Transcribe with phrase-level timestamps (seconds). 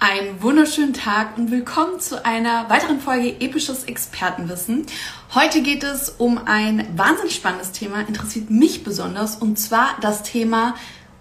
[0.00, 4.86] Einen wunderschönen Tag und willkommen zu einer weiteren Folge Episches Expertenwissen.
[5.34, 10.76] Heute geht es um ein wahnsinnig spannendes Thema, interessiert mich besonders, und zwar das Thema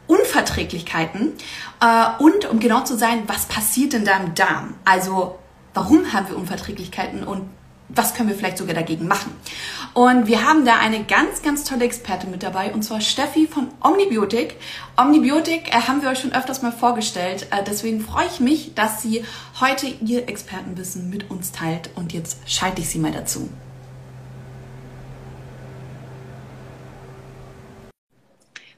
[0.05, 1.33] Unverträglichkeiten
[1.81, 4.75] äh, und um genau zu sein, was passiert in deinem Darm?
[4.85, 5.39] Also
[5.73, 7.49] warum haben wir Unverträglichkeiten und
[7.89, 9.31] was können wir vielleicht sogar dagegen machen?
[9.93, 13.69] Und wir haben da eine ganz, ganz tolle Expertin mit dabei, und zwar Steffi von
[13.81, 14.55] Omnibiotik.
[14.95, 17.47] Omnibiotik äh, haben wir euch schon öfters mal vorgestellt.
[17.51, 19.23] Äh, deswegen freue ich mich, dass sie
[19.59, 21.89] heute ihr Expertenwissen mit uns teilt.
[21.95, 23.49] Und jetzt schalte ich sie mal dazu.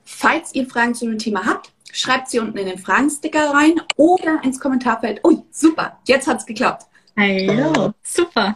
[0.04, 4.42] Falls ihr Fragen zu dem Thema habt, schreibt sie unten in den Fragensticker rein oder
[4.44, 5.24] ins Kommentarfeld.
[5.26, 6.86] Ui, super, jetzt hat es geklappt.
[7.18, 8.56] Hallo, super.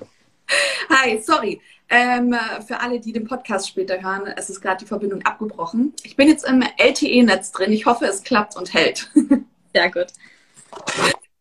[0.89, 1.61] Hi, sorry.
[1.95, 5.93] Ähm, für alle, die den Podcast später hören, es ist gerade die Verbindung abgebrochen.
[6.01, 7.71] Ich bin jetzt im LTE-Netz drin.
[7.71, 9.11] Ich hoffe, es klappt und hält.
[9.75, 10.07] Sehr gut.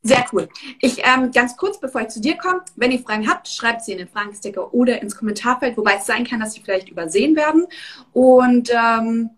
[0.03, 0.51] Sehr cool.
[0.83, 3.93] Ich ähm, ganz kurz, bevor ich zu dir komme, wenn ihr Fragen habt, schreibt sie
[3.93, 7.67] in den Fragensticker oder ins Kommentarfeld, wobei es sein kann, dass sie vielleicht übersehen werden.
[8.13, 9.31] Und ähm,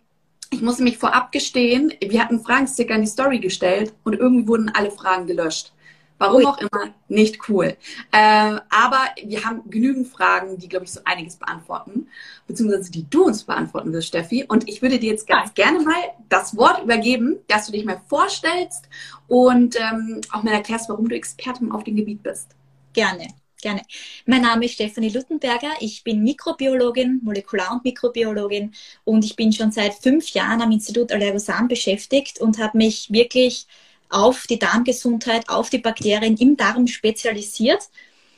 [0.51, 4.69] ich muss mich vorab gestehen, wir hatten Fragensticker in die Story gestellt und irgendwie wurden
[4.75, 5.75] alle Fragen gelöscht.
[6.19, 7.77] Warum auch immer, nicht cool.
[8.13, 12.07] Äh, aber wir haben genügend Fragen, die, glaube ich, so einiges beantworten,
[12.47, 14.45] beziehungsweise die du uns beantworten wirst, Steffi.
[14.47, 15.65] Und ich würde dir jetzt ganz ja.
[15.65, 15.95] gerne mal
[16.29, 18.89] das Wort übergeben, dass du dich mal vorstellst
[19.27, 22.51] und ähm, auch mal erklärst, warum du Expertin auf dem Gebiet bist.
[22.93, 23.29] Gerne.
[23.61, 23.81] Gerne.
[24.27, 25.71] Mein Name ist Stefanie Luttenberger.
[25.81, 31.11] Ich bin Mikrobiologin, Molekular- und Mikrobiologin und ich bin schon seit fünf Jahren am Institut
[31.11, 33.67] Allergosan beschäftigt und habe mich wirklich
[34.15, 37.89] auf die Darmgesundheit, auf die Bakterien im Darm spezialisiert.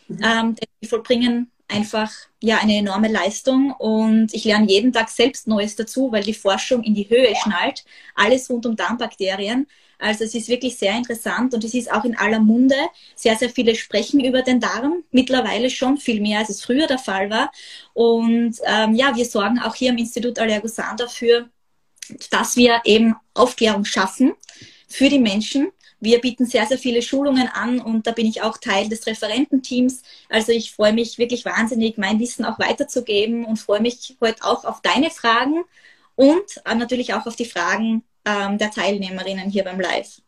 [0.09, 0.21] Mhm.
[0.23, 2.11] Ähm, die vollbringen einfach
[2.41, 6.83] ja eine enorme Leistung und ich lerne jeden Tag selbst Neues dazu, weil die Forschung
[6.83, 7.85] in die Höhe schnallt.
[8.15, 9.67] Alles rund um Darmbakterien.
[9.99, 12.77] Also es ist wirklich sehr interessant und es ist auch in aller Munde.
[13.15, 15.03] Sehr, sehr viele sprechen über den Darm.
[15.11, 17.51] Mittlerweile schon viel mehr, als es früher der Fall war.
[17.93, 21.51] Und ähm, ja, wir sorgen auch hier im Institut Allergosan dafür,
[22.31, 24.35] dass wir eben Aufklärung schaffen
[24.97, 25.73] für die Menschen.
[26.01, 30.03] Wir bieten sehr, sehr viele Schulungen an und da bin ich auch Teil des Referententeams.
[30.31, 34.65] Also ich freue mich wirklich wahnsinnig, mein Wissen auch weiterzugeben und freue mich heute auch
[34.65, 35.65] auf deine Fragen
[36.15, 40.23] und natürlich auch auf die Fragen ähm, der Teilnehmerinnen hier beim Live.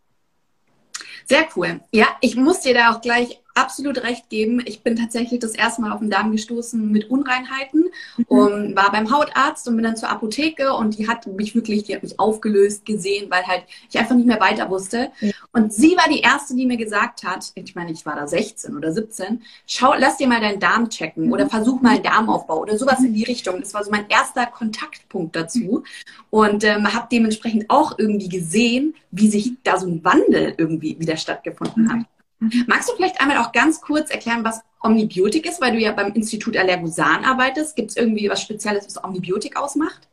[1.25, 1.81] Sehr cool.
[1.91, 4.63] Ja, ich muss dir da auch gleich absolut recht geben.
[4.65, 7.85] Ich bin tatsächlich das erste Mal auf den Darm gestoßen mit Unreinheiten
[8.17, 8.25] mhm.
[8.29, 11.95] und war beim Hautarzt und bin dann zur Apotheke und die hat mich wirklich, die
[11.95, 15.11] hat mich aufgelöst gesehen, weil halt ich einfach nicht mehr weiter wusste.
[15.21, 15.33] Ja.
[15.53, 18.77] Und sie war die erste, die mir gesagt hat, ich meine, ich war da 16
[18.77, 21.33] oder 17, schau, lass dir mal deinen Darm checken mhm.
[21.33, 23.61] oder versuch mal einen Darmaufbau oder sowas in die Richtung.
[23.61, 25.83] Das war so mein erster Kontaktpunkt dazu
[26.31, 31.17] und ähm, habe dementsprechend auch irgendwie gesehen, wie sich da so ein Wandel irgendwie wieder
[31.17, 32.07] stattgefunden hat.
[32.41, 32.65] Mhm.
[32.67, 36.13] Magst du vielleicht einmal auch ganz kurz erklären, was Omnibiotik ist, weil du ja beim
[36.13, 37.77] Institut Allergosan arbeitest?
[37.77, 40.09] Gibt es irgendwie was Spezielles, was Omnibiotik ausmacht?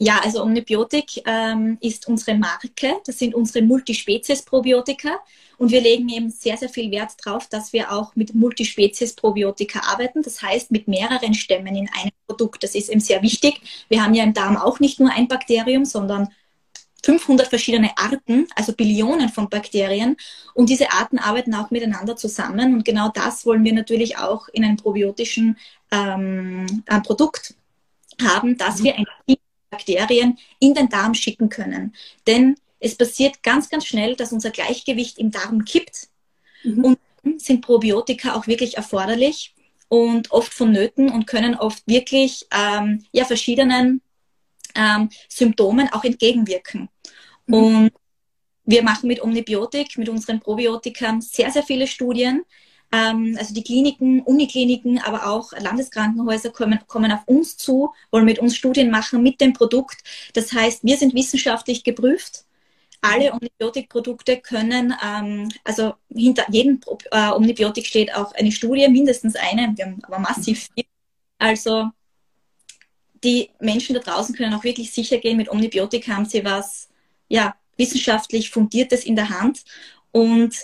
[0.00, 2.70] Ja, also Omnibiotik ähm, ist unsere Marke.
[3.04, 5.18] Das sind unsere Multispezies-Probiotika.
[5.56, 10.22] Und wir legen eben sehr, sehr viel Wert darauf, dass wir auch mit Multispezies-Probiotika arbeiten.
[10.22, 12.62] Das heißt, mit mehreren Stämmen in einem Produkt.
[12.62, 13.60] Das ist eben sehr wichtig.
[13.88, 16.28] Wir haben ja im Darm auch nicht nur ein Bakterium, sondern
[17.08, 20.18] 500 verschiedene Arten, also Billionen von Bakterien.
[20.52, 22.74] Und diese Arten arbeiten auch miteinander zusammen.
[22.74, 25.56] Und genau das wollen wir natürlich auch in einem probiotischen
[25.90, 27.54] ähm, äh, Produkt
[28.20, 29.06] haben, dass wir ein
[29.70, 31.94] Bakterien in den Darm schicken können.
[32.26, 36.08] Denn es passiert ganz, ganz schnell, dass unser Gleichgewicht im Darm kippt.
[36.62, 36.84] Mhm.
[36.84, 36.98] Und
[37.38, 39.54] sind Probiotika auch wirklich erforderlich
[39.88, 44.02] und oft vonnöten und können oft wirklich ähm, ja, verschiedenen
[44.74, 46.88] ähm, Symptomen auch entgegenwirken.
[47.46, 47.54] Mhm.
[47.54, 47.92] Und
[48.64, 52.44] wir machen mit Omnibiotik, mit unseren Probiotikern sehr, sehr viele Studien.
[52.92, 58.38] Ähm, also die Kliniken, Unikliniken, aber auch Landeskrankenhäuser kommen, kommen auf uns zu, wollen mit
[58.38, 60.02] uns Studien machen mit dem Produkt.
[60.34, 62.44] Das heißt, wir sind wissenschaftlich geprüft.
[63.00, 66.80] Alle Omnibiotikprodukte können, ähm, also hinter jedem
[67.12, 70.84] äh, Omnibiotik steht auch eine Studie, mindestens eine, wir haben aber massiv viel.
[71.38, 71.90] Also
[73.24, 76.88] die Menschen da draußen können auch wirklich sicher gehen, mit Omnibiotika haben sie was
[77.28, 79.64] ja, wissenschaftlich Fundiertes in der Hand.
[80.12, 80.54] Und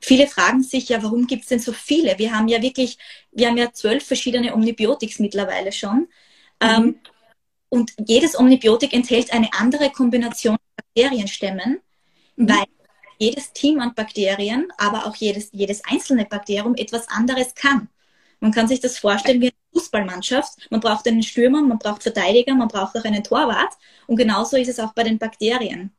[0.00, 2.18] viele fragen sich ja, warum gibt es denn so viele?
[2.18, 2.98] Wir haben ja wirklich,
[3.32, 5.98] wir haben ja zwölf verschiedene Omnibiotics mittlerweile schon.
[5.98, 6.08] Mhm.
[6.60, 7.00] Ähm,
[7.68, 11.80] und jedes Omnibiotik enthält eine andere Kombination von Bakterienstämmen,
[12.36, 12.48] mhm.
[12.48, 12.64] weil
[13.18, 17.88] jedes Team an Bakterien, aber auch jedes, jedes einzelne Bakterium etwas anderes kann.
[18.40, 20.70] Man kann sich das vorstellen wie eine Fußballmannschaft.
[20.70, 23.74] Man braucht einen Stürmer, man braucht Verteidiger, man braucht auch einen Torwart.
[24.06, 25.90] Und genauso ist es auch bei den Bakterien.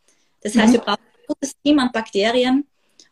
[0.42, 0.74] Das heißt, mhm.
[0.74, 2.66] wir brauchen ein gutes Team an Bakterien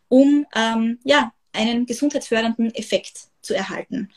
[0.08, 4.10] um ähm, ja, einen gesundheitsfördernden Effekt zu erhalten.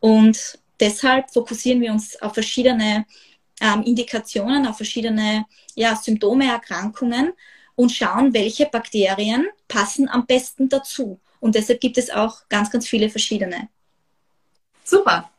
[0.00, 3.06] Und deshalb fokussieren wir uns auf verschiedene
[3.60, 7.32] ähm, Indikationen, auf verschiedene ja, Symptome, Erkrankungen
[7.74, 11.20] und schauen, welche Bakterien passen am besten dazu.
[11.40, 13.68] Und deshalb gibt es auch ganz, ganz viele verschiedene.
[14.88, 15.30] Super.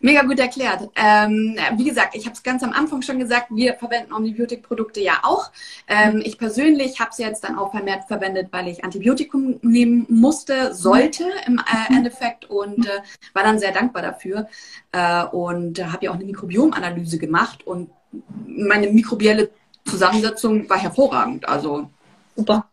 [0.00, 0.88] Mega gut erklärt.
[0.94, 5.20] Ähm, wie gesagt, ich habe es ganz am Anfang schon gesagt, wir verwenden Omnibiotik-Produkte ja
[5.24, 5.50] auch.
[5.88, 10.72] Ähm, ich persönlich habe es jetzt dann auch vermehrt verwendet, weil ich Antibiotikum nehmen musste,
[10.72, 13.00] sollte im äh, Endeffekt und äh,
[13.34, 14.48] war dann sehr dankbar dafür.
[14.92, 17.90] Äh, und habe ja auch eine Mikrobiomanalyse gemacht und
[18.46, 19.50] meine mikrobielle
[19.84, 21.46] Zusammensetzung war hervorragend.
[21.46, 21.90] Also
[22.36, 22.70] super.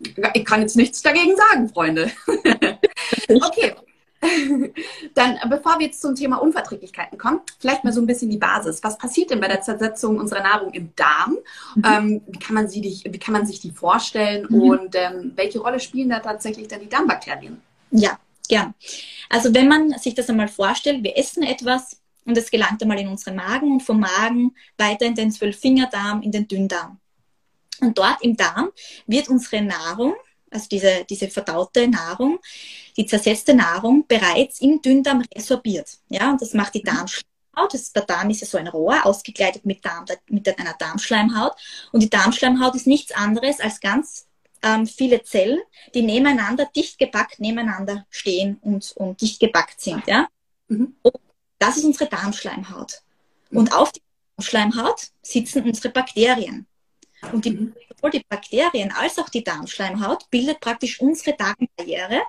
[0.00, 2.10] Ich kann jetzt nichts dagegen sagen, Freunde.
[3.28, 3.74] okay.
[5.14, 8.82] Dann, bevor wir jetzt zum Thema Unverträglichkeiten kommen, vielleicht mal so ein bisschen die Basis.
[8.82, 11.38] Was passiert denn bei der Zersetzung unserer Nahrung im Darm?
[11.74, 11.84] Mhm.
[11.84, 14.62] Ähm, wie, kann man sie, wie kann man sich die vorstellen mhm.
[14.62, 17.60] und ähm, welche Rolle spielen da tatsächlich dann die Darmbakterien?
[17.90, 18.74] Ja, gern.
[19.28, 23.08] Also wenn man sich das einmal vorstellt, wir essen etwas und es gelangt einmal in
[23.08, 26.98] unseren Magen und vom Magen weiter in den Zwölffingerdarm, in den Dünndarm.
[27.80, 28.70] Und dort im Darm
[29.06, 30.14] wird unsere Nahrung
[30.52, 32.38] also diese, diese verdaute Nahrung,
[32.96, 35.98] die zersetzte Nahrung bereits im Dünndarm resorbiert.
[36.08, 36.94] Ja, und das macht die mhm.
[36.94, 37.74] Darmschleimhaut.
[37.74, 41.54] Das, der Darm ist ja so ein Rohr, ausgekleidet mit, Darm, mit einer Darmschleimhaut.
[41.92, 44.26] Und die Darmschleimhaut ist nichts anderes als ganz
[44.62, 45.60] ähm, viele Zellen,
[45.94, 50.06] die nebeneinander, dicht gepackt nebeneinander stehen und, und dicht gepackt sind.
[50.06, 50.28] Ja?
[50.68, 50.94] Mhm.
[51.58, 53.02] Das ist unsere Darmschleimhaut.
[53.50, 53.58] Mhm.
[53.58, 54.02] Und auf die
[54.36, 56.66] Darmschleimhaut sitzen unsere Bakterien.
[57.30, 62.22] Und die, sowohl die Bakterien als auch die Darmschleimhaut bildet praktisch unsere Darmbarriere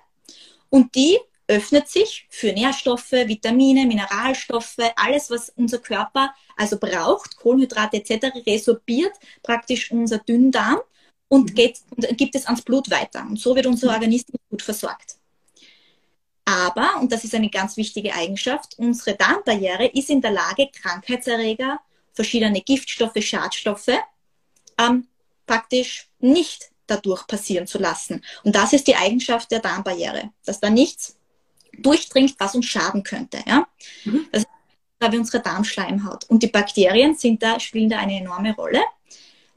[0.70, 1.18] und die
[1.48, 9.14] öffnet sich für Nährstoffe, Vitamine, Mineralstoffe, alles, was unser Körper also braucht, Kohlenhydrate etc., resorbiert
[9.42, 10.80] praktisch unser Dünndarm
[11.28, 11.56] und, mhm.
[11.56, 13.26] geht, und gibt es ans Blut weiter.
[13.28, 13.94] Und so wird unser mhm.
[13.96, 15.18] Organismus gut versorgt.
[16.46, 21.80] Aber, und das ist eine ganz wichtige Eigenschaft, unsere Darmbarriere ist in der Lage, Krankheitserreger,
[22.14, 23.92] verschiedene Giftstoffe, Schadstoffe
[24.78, 25.08] ähm,
[25.46, 28.24] praktisch nicht dadurch passieren zu lassen.
[28.44, 31.16] Und das ist die Eigenschaft der Darmbarriere, dass da nichts
[31.78, 33.40] durchdringt, was uns schaden könnte.
[33.48, 33.68] Ja?
[34.06, 34.28] Mhm.
[34.32, 34.50] Das ist
[35.12, 36.30] wie unsere Darmschleimhaut.
[36.30, 38.82] Und die Bakterien sind da, spielen da eine enorme Rolle,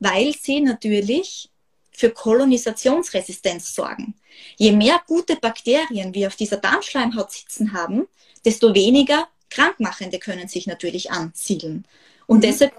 [0.00, 1.50] weil sie natürlich
[1.92, 4.14] für Kolonisationsresistenz sorgen.
[4.56, 8.06] Je mehr gute Bakterien wir auf dieser Darmschleimhaut sitzen haben,
[8.44, 11.86] desto weniger Krankmachende können sich natürlich ansiedeln.
[12.26, 12.42] Und mhm.
[12.42, 12.72] deshalb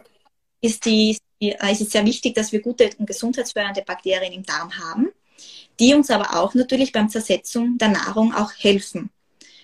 [0.62, 5.10] ist die ist es sehr wichtig, dass wir gute und gesundheitsfördernde Bakterien im Darm haben,
[5.80, 9.10] die uns aber auch natürlich beim Zersetzung der Nahrung auch helfen.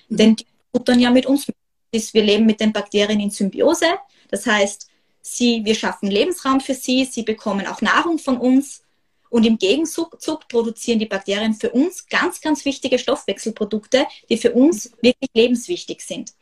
[0.09, 0.17] Mhm.
[0.17, 1.47] Denn die futtern ja mit uns.
[1.91, 3.85] Wir leben mit den Bakterien in Symbiose.
[4.29, 4.89] Das heißt,
[5.21, 8.81] sie, wir schaffen Lebensraum für sie, sie bekommen auch Nahrung von uns.
[9.29, 14.91] Und im Gegenzug produzieren die Bakterien für uns ganz, ganz wichtige Stoffwechselprodukte, die für uns
[15.01, 16.33] wirklich lebenswichtig sind.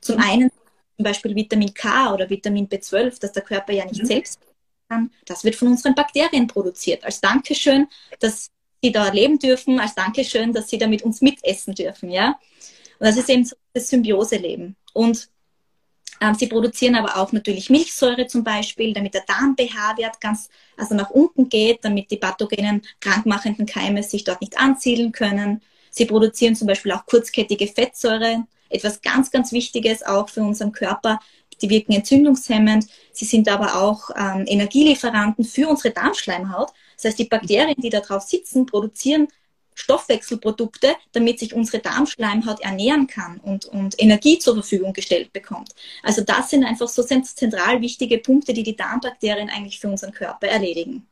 [0.00, 0.22] Zum mhm.
[0.22, 0.50] einen
[0.96, 4.06] zum Beispiel Vitamin K oder Vitamin B12, das der Körper ja nicht mhm.
[4.06, 4.40] selbst
[4.90, 7.04] kann, das wird von unseren Bakterien produziert.
[7.04, 7.86] Als Dankeschön,
[8.18, 8.50] dass
[8.82, 12.10] sie da leben dürfen, als Dankeschön, dass sie da mit uns mitessen dürfen.
[12.10, 12.38] Ja?
[12.98, 14.76] Und das ist eben so das Symbiose-Leben.
[14.92, 15.28] Und
[16.20, 21.10] ähm, sie produzieren aber auch natürlich Milchsäure zum Beispiel, damit der Darm-pH-Wert ganz also nach
[21.10, 25.62] unten geht, damit die pathogenen, krankmachenden Keime sich dort nicht ansiedeln können.
[25.90, 31.20] Sie produzieren zum Beispiel auch kurzkettige Fettsäuren, etwas ganz, ganz Wichtiges auch für unseren Körper,
[31.62, 36.70] die wirken entzündungshemmend, sie sind aber auch ähm, Energielieferanten für unsere Darmschleimhaut.
[36.96, 39.28] Das heißt, die Bakterien, die da drauf sitzen, produzieren
[39.74, 45.74] Stoffwechselprodukte, damit sich unsere Darmschleimhaut ernähren kann und, und Energie zur Verfügung gestellt bekommt.
[46.02, 50.48] Also das sind einfach so zentral wichtige Punkte, die die Darmbakterien eigentlich für unseren Körper
[50.48, 51.06] erledigen.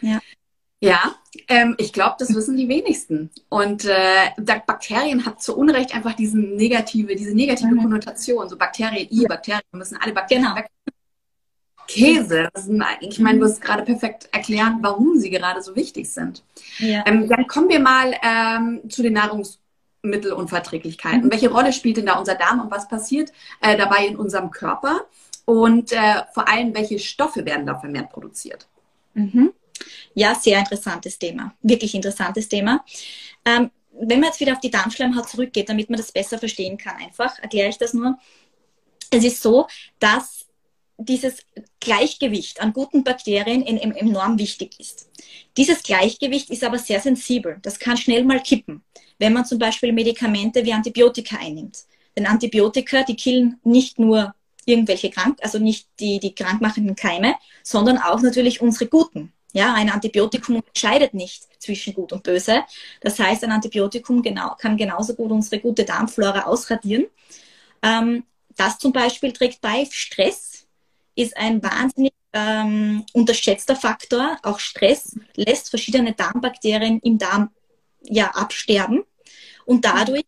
[0.00, 0.20] Ja.
[0.82, 1.14] Ja,
[1.46, 3.30] ähm, ich glaube, das wissen die wenigsten.
[3.48, 4.30] Und äh,
[4.66, 7.82] Bakterien hat zu Unrecht einfach diesen negative, diese negative mhm.
[7.82, 8.48] Konnotation.
[8.48, 10.56] So Bakterien, I, Bakterien, müssen alle Bakterien genau.
[10.56, 10.66] weg.
[11.86, 12.48] Käse.
[12.54, 16.42] Sind, ich meine, du hast gerade perfekt erklärt, warum sie gerade so wichtig sind.
[16.78, 17.04] Ja.
[17.06, 21.26] Ähm, dann kommen wir mal ähm, zu den Nahrungsmittelunverträglichkeiten.
[21.26, 21.30] Mhm.
[21.30, 25.02] Welche Rolle spielt denn da unser Darm und was passiert äh, dabei in unserem Körper?
[25.44, 28.66] Und äh, vor allem, welche Stoffe werden da vermehrt produziert?
[29.14, 29.52] Mhm.
[30.14, 31.54] Ja, sehr interessantes Thema.
[31.62, 32.84] Wirklich interessantes Thema.
[33.44, 36.96] Ähm, wenn man jetzt wieder auf die Darmschleimhaut zurückgeht, damit man das besser verstehen kann,
[36.96, 38.18] einfach erkläre ich das nur.
[39.10, 39.66] Es ist so,
[39.98, 40.46] dass
[40.96, 41.38] dieses
[41.80, 45.08] Gleichgewicht an guten Bakterien enorm wichtig ist.
[45.56, 47.58] Dieses Gleichgewicht ist aber sehr sensibel.
[47.62, 48.82] Das kann schnell mal kippen,
[49.18, 51.78] wenn man zum Beispiel Medikamente wie Antibiotika einnimmt.
[52.16, 57.98] Denn Antibiotika, die killen nicht nur irgendwelche krank, also nicht die, die krankmachenden Keime, sondern
[57.98, 59.32] auch natürlich unsere guten.
[59.52, 62.64] Ja, ein Antibiotikum unterscheidet nicht zwischen gut und böse.
[63.00, 67.06] Das heißt, ein Antibiotikum genau, kann genauso gut unsere gute Darmflora ausradieren.
[67.82, 68.24] Ähm,
[68.56, 69.86] das zum Beispiel trägt bei.
[69.90, 70.66] Stress
[71.14, 74.38] ist ein wahnsinnig ähm, unterschätzter Faktor.
[74.42, 77.50] Auch Stress lässt verschiedene Darmbakterien im Darm
[78.02, 79.04] ja, absterben.
[79.64, 80.24] Und dadurch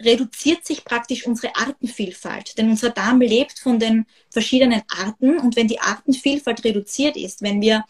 [0.00, 2.58] reduziert sich praktisch unsere Artenvielfalt.
[2.58, 5.38] Denn unser Darm lebt von den verschiedenen Arten.
[5.38, 7.84] Und wenn die Artenvielfalt reduziert ist, wenn wir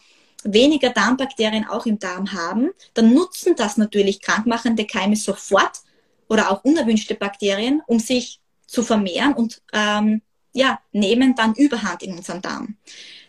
[0.45, 5.81] weniger Darmbakterien auch im Darm haben, dann nutzen das natürlich krankmachende Keime sofort
[6.29, 10.21] oder auch unerwünschte Bakterien, um sich zu vermehren und ähm,
[10.53, 12.77] ja, nehmen dann Überhand in unserem Darm.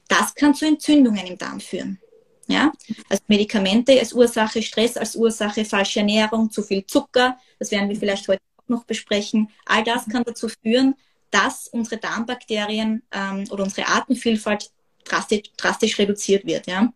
[0.08, 1.98] Das kann zu Entzündungen im Darm führen.
[2.46, 2.72] Ja?
[3.08, 7.96] Also Medikamente als Ursache, Stress als Ursache, falsche Ernährung, zu viel Zucker, das werden wir
[7.96, 9.50] vielleicht heute auch noch besprechen.
[9.64, 10.94] All das kann dazu führen,
[11.30, 14.70] dass unsere Darmbakterien ähm, oder unsere Artenvielfalt
[15.04, 16.66] drastisch, drastisch reduziert wird.
[16.66, 16.92] Ja?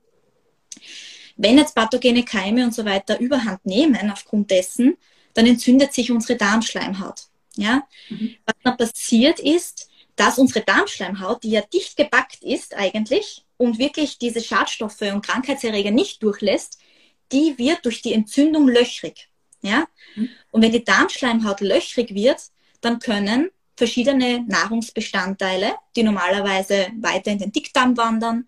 [1.42, 4.98] Wenn jetzt pathogene Keime und so weiter überhand nehmen aufgrund dessen,
[5.32, 7.28] dann entzündet sich unsere Darmschleimhaut.
[7.56, 7.86] Ja?
[8.10, 8.34] Mhm.
[8.44, 14.18] Was dann passiert ist, dass unsere Darmschleimhaut, die ja dicht gepackt ist eigentlich und wirklich
[14.18, 16.78] diese Schadstoffe und Krankheitserreger nicht durchlässt,
[17.32, 19.30] die wird durch die Entzündung löchrig.
[19.62, 19.86] Ja?
[20.16, 20.28] Mhm.
[20.50, 22.42] Und wenn die Darmschleimhaut löchrig wird,
[22.82, 28.46] dann können verschiedene Nahrungsbestandteile, die normalerweise weiter in den Dickdarm wandern,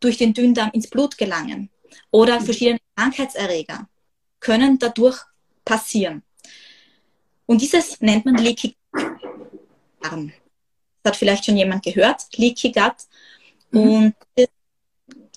[0.00, 1.68] durch den Dünndarm ins Blut gelangen.
[2.10, 2.44] Oder mhm.
[2.44, 3.88] verschiedene Krankheitserreger
[4.40, 5.18] können dadurch
[5.64, 6.22] passieren.
[7.46, 8.76] Und dieses nennt man Leaky
[10.00, 10.32] Darm.
[11.02, 12.94] Das hat vielleicht schon jemand gehört, Leaky Gut.
[13.70, 13.80] Mhm.
[13.80, 14.14] Und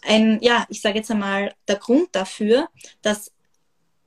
[0.02, 2.70] ein, ja, ich sage jetzt einmal, der Grund dafür,
[3.02, 3.32] dass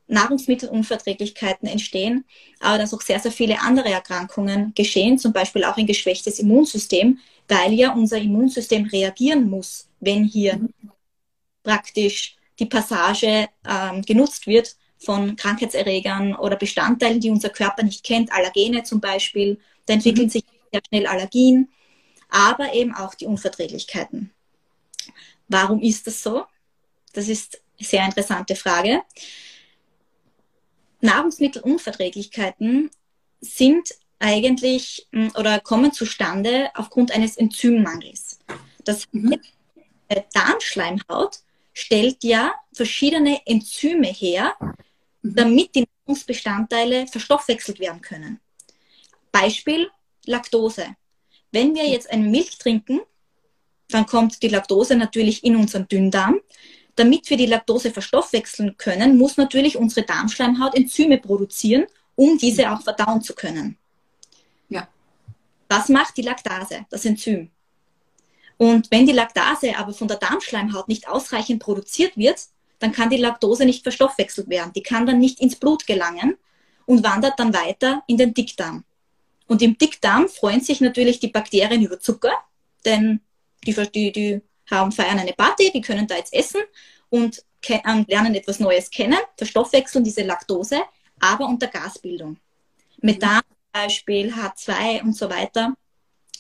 [0.09, 2.25] Nahrungsmittelunverträglichkeiten entstehen,
[2.61, 7.19] aber dass auch sehr, sehr viele andere Erkrankungen geschehen, zum Beispiel auch ein geschwächtes Immunsystem,
[7.49, 10.73] weil ja unser Immunsystem reagieren muss, wenn hier mhm.
[11.63, 18.33] praktisch die Passage ähm, genutzt wird von Krankheitserregern oder Bestandteilen, die unser Körper nicht kennt,
[18.33, 19.61] Allergene zum Beispiel.
[19.87, 20.31] Da entwickeln mhm.
[20.31, 21.69] sich sehr schnell Allergien,
[22.29, 24.33] aber eben auch die Unverträglichkeiten.
[25.49, 26.45] Warum ist das so?
[27.13, 29.03] Das ist eine sehr interessante Frage.
[31.01, 32.91] Nahrungsmittelunverträglichkeiten
[33.41, 38.39] sind eigentlich hm, oder kommen zustande aufgrund eines Enzymmangels.
[38.85, 39.41] Das mhm.
[40.33, 41.41] Darmschleimhaut
[41.73, 45.35] stellt ja verschiedene Enzyme her, mhm.
[45.35, 48.41] damit die Nahrungsbestandteile verstoffwechselt werden können.
[49.31, 49.91] Beispiel
[50.27, 50.97] Laktose.
[51.51, 53.01] Wenn wir jetzt eine Milch trinken,
[53.89, 56.41] dann kommt die Laktose natürlich in unseren Dünndarm.
[56.97, 61.87] Damit wir die Laktose verstoffwechseln können, muss natürlich unsere Darmschleimhaut Enzyme produzieren,
[62.17, 63.79] um diese auch verdauen zu können.
[64.69, 64.89] Ja.
[65.69, 67.51] Was macht die Laktase, das Enzym?
[68.57, 72.41] Und wenn die Laktase aber von der Darmschleimhaut nicht ausreichend produziert wird,
[72.79, 74.73] dann kann die Laktose nicht verstoffwechselt werden.
[74.75, 76.37] Die kann dann nicht ins Blut gelangen
[76.87, 78.85] und wandert dann weiter in den Dickdarm.
[79.47, 82.33] Und im Dickdarm freuen sich natürlich die Bakterien über Zucker,
[82.85, 83.21] denn
[83.65, 86.63] die, die, die haben, feiern eine Party, die können da jetzt essen
[87.11, 90.83] und lernen etwas Neues kennen, verstoffwechseln diese Laktose,
[91.21, 92.39] aber unter Gasbildung.
[93.01, 95.75] Methan zum Beispiel, H2 und so weiter.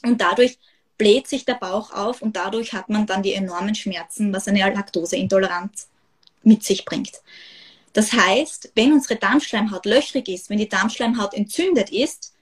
[0.02, 0.58] Und dadurch
[0.98, 4.60] bläht sich der Bauch auf und dadurch hat man dann die enormen Schmerzen, was eine
[4.60, 5.88] Laktoseintoleranz
[6.42, 7.20] mit sich bringt.
[7.92, 12.32] Das heißt, wenn unsere Darmschleimhaut löchrig ist, wenn die Darmschleimhaut entzündet ist,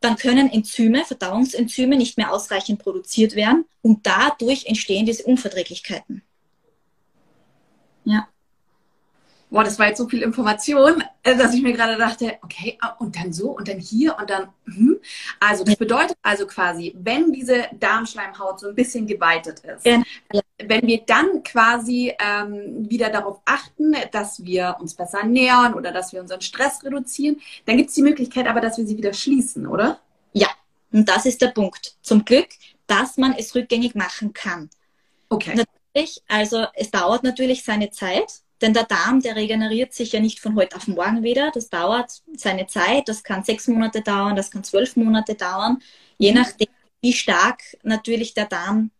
[0.00, 6.22] dann können Enzyme, Verdauungsenzyme nicht mehr ausreichend produziert werden und dadurch entstehen diese Unverträglichkeiten.
[8.04, 8.26] Ja
[9.50, 12.94] boah, das war jetzt so viel Information, äh, dass ich mir gerade dachte, okay, ah,
[12.98, 14.98] und dann so und dann hier und dann, hm.
[15.40, 20.02] also das bedeutet also quasi, wenn diese Darmschleimhaut so ein bisschen geweitet ist, ja.
[20.64, 26.12] wenn wir dann quasi ähm, wieder darauf achten, dass wir uns besser nähern oder dass
[26.12, 29.66] wir unseren Stress reduzieren, dann gibt es die Möglichkeit aber, dass wir sie wieder schließen,
[29.66, 30.00] oder?
[30.32, 30.48] Ja,
[30.92, 31.96] und das ist der Punkt.
[32.02, 32.48] Zum Glück,
[32.86, 34.70] dass man es rückgängig machen kann.
[35.28, 35.54] Okay.
[35.54, 40.40] Natürlich, also es dauert natürlich seine Zeit denn der Darm, der regeneriert sich ja nicht
[40.40, 41.50] von heute auf morgen wieder.
[41.52, 43.08] Das dauert seine Zeit.
[43.08, 45.78] Das kann sechs Monate dauern, das kann zwölf Monate dauern,
[46.18, 46.38] je mhm.
[46.38, 46.68] nachdem,
[47.00, 48.90] wie stark natürlich der Darm.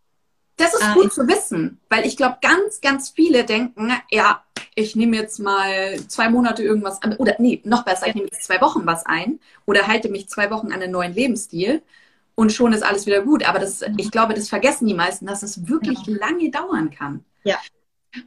[0.56, 4.94] Das ist äh, gut zu wissen, weil ich glaube, ganz, ganz viele denken, ja, ich
[4.94, 8.60] nehme jetzt mal zwei Monate irgendwas an, oder nee, noch besser, ich nehme jetzt zwei
[8.60, 11.82] Wochen was ein oder halte mich zwei Wochen an einen neuen Lebensstil
[12.34, 13.46] und schon ist alles wieder gut.
[13.46, 13.98] Aber das, mhm.
[13.98, 16.16] ich glaube, das vergessen die meisten, dass es wirklich ja.
[16.18, 17.24] lange dauern kann.
[17.44, 17.58] Ja.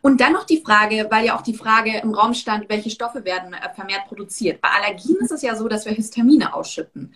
[0.02, 3.26] Und dann noch die Frage, weil ja auch die Frage im Raum stand, welche Stoffe
[3.26, 4.62] werden äh, vermehrt produziert.
[4.62, 7.14] Bei Allergien ist es ja so, dass wir Histamine ausschütten.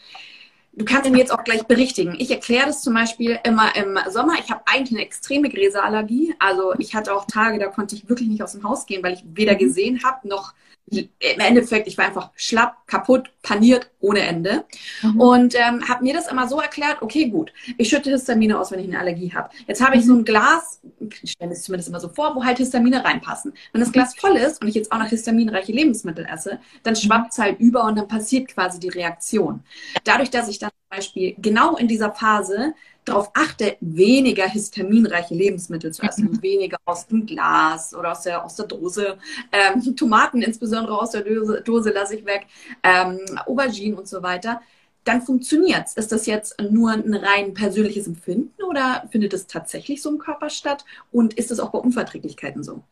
[0.74, 2.16] du kannst mir jetzt auch gleich berichtigen.
[2.20, 4.34] Ich erkläre das zum Beispiel immer im Sommer.
[4.44, 6.36] Ich habe eigentlich eine extreme Gräserallergie.
[6.40, 9.14] Also ich hatte auch Tage, da konnte ich wirklich nicht aus dem Haus gehen, weil
[9.14, 10.54] ich weder gesehen habe noch
[10.90, 14.66] im Endeffekt, ich war einfach schlapp, kaputt, paniert ohne Ende.
[15.02, 15.20] Mhm.
[15.20, 18.80] Und ähm, habe mir das immer so erklärt, okay, gut, ich schütte Histamine aus, wenn
[18.80, 19.50] ich eine Allergie habe.
[19.68, 20.80] Jetzt habe ich so ein Glas,
[21.22, 23.54] ich stelle es zumindest immer so vor, wo halt Histamine reinpassen.
[23.74, 27.00] Wenn das Glas voll ist und ich jetzt auch noch histaminreiche Lebensmittel esse, dann mhm.
[27.00, 29.64] schwappt es halt über und dann passiert quasi die Reaktion.
[30.06, 32.74] Dadurch, dass ich dann Beispiel genau in dieser Phase
[33.06, 36.42] darauf achte, weniger histaminreiche Lebensmittel zu essen, mhm.
[36.42, 39.18] weniger aus dem Glas oder aus der, aus der Dose.
[39.52, 42.48] Ähm, Tomaten insbesondere aus der Dose, Dose lasse ich weg,
[42.84, 44.62] ähm, Auberginen und so weiter.
[45.04, 45.94] Dann funktioniert's.
[45.94, 50.50] Ist das jetzt nur ein rein persönliches Empfinden oder findet es tatsächlich so im Körper
[50.50, 50.84] statt?
[51.12, 52.84] Und ist es auch bei Unverträglichkeiten so?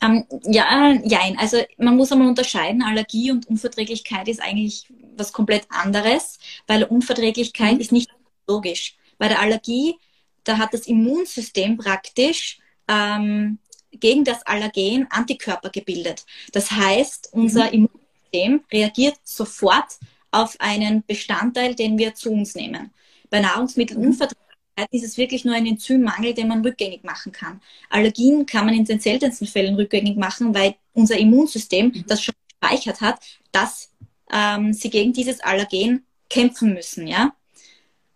[0.00, 1.38] Ähm, ja, jein.
[1.38, 2.82] Also man muss einmal unterscheiden.
[2.82, 4.86] Allergie und Unverträglichkeit ist eigentlich
[5.16, 7.80] was komplett anderes, weil Unverträglichkeit mhm.
[7.80, 8.10] ist nicht
[8.46, 8.96] logisch.
[9.18, 9.96] Bei der Allergie,
[10.44, 13.58] da hat das Immunsystem praktisch ähm,
[13.90, 16.24] gegen das Allergen Antikörper gebildet.
[16.52, 17.88] Das heißt, unser mhm.
[18.32, 19.98] Immunsystem reagiert sofort
[20.30, 22.92] auf einen Bestandteil, den wir zu uns nehmen.
[23.30, 24.47] Bei Nahrungsmittelunverträglichkeit mhm.
[24.90, 27.60] Ist es wirklich nur ein Enzymmangel, den man rückgängig machen kann.
[27.90, 32.04] Allergien kann man in den seltensten Fällen rückgängig machen, weil unser Immunsystem mhm.
[32.06, 33.20] das schon gespeichert hat,
[33.52, 33.90] dass
[34.32, 37.06] ähm, sie gegen dieses Allergen kämpfen müssen.
[37.06, 37.34] Ja?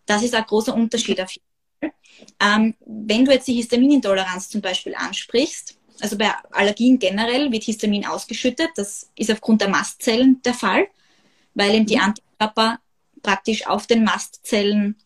[0.06, 1.46] Das ist ein großer Unterschied auf jeden
[1.80, 1.92] Fall.
[2.40, 8.06] Ähm, wenn du jetzt die Histaminintoleranz zum Beispiel ansprichst, also bei Allergien generell wird Histamin
[8.06, 8.70] ausgeschüttet.
[8.76, 10.88] Das ist aufgrund der Mastzellen der Fall,
[11.54, 12.02] weil eben die mhm.
[12.02, 12.78] Antikörper
[13.22, 14.96] praktisch auf den Mastzellen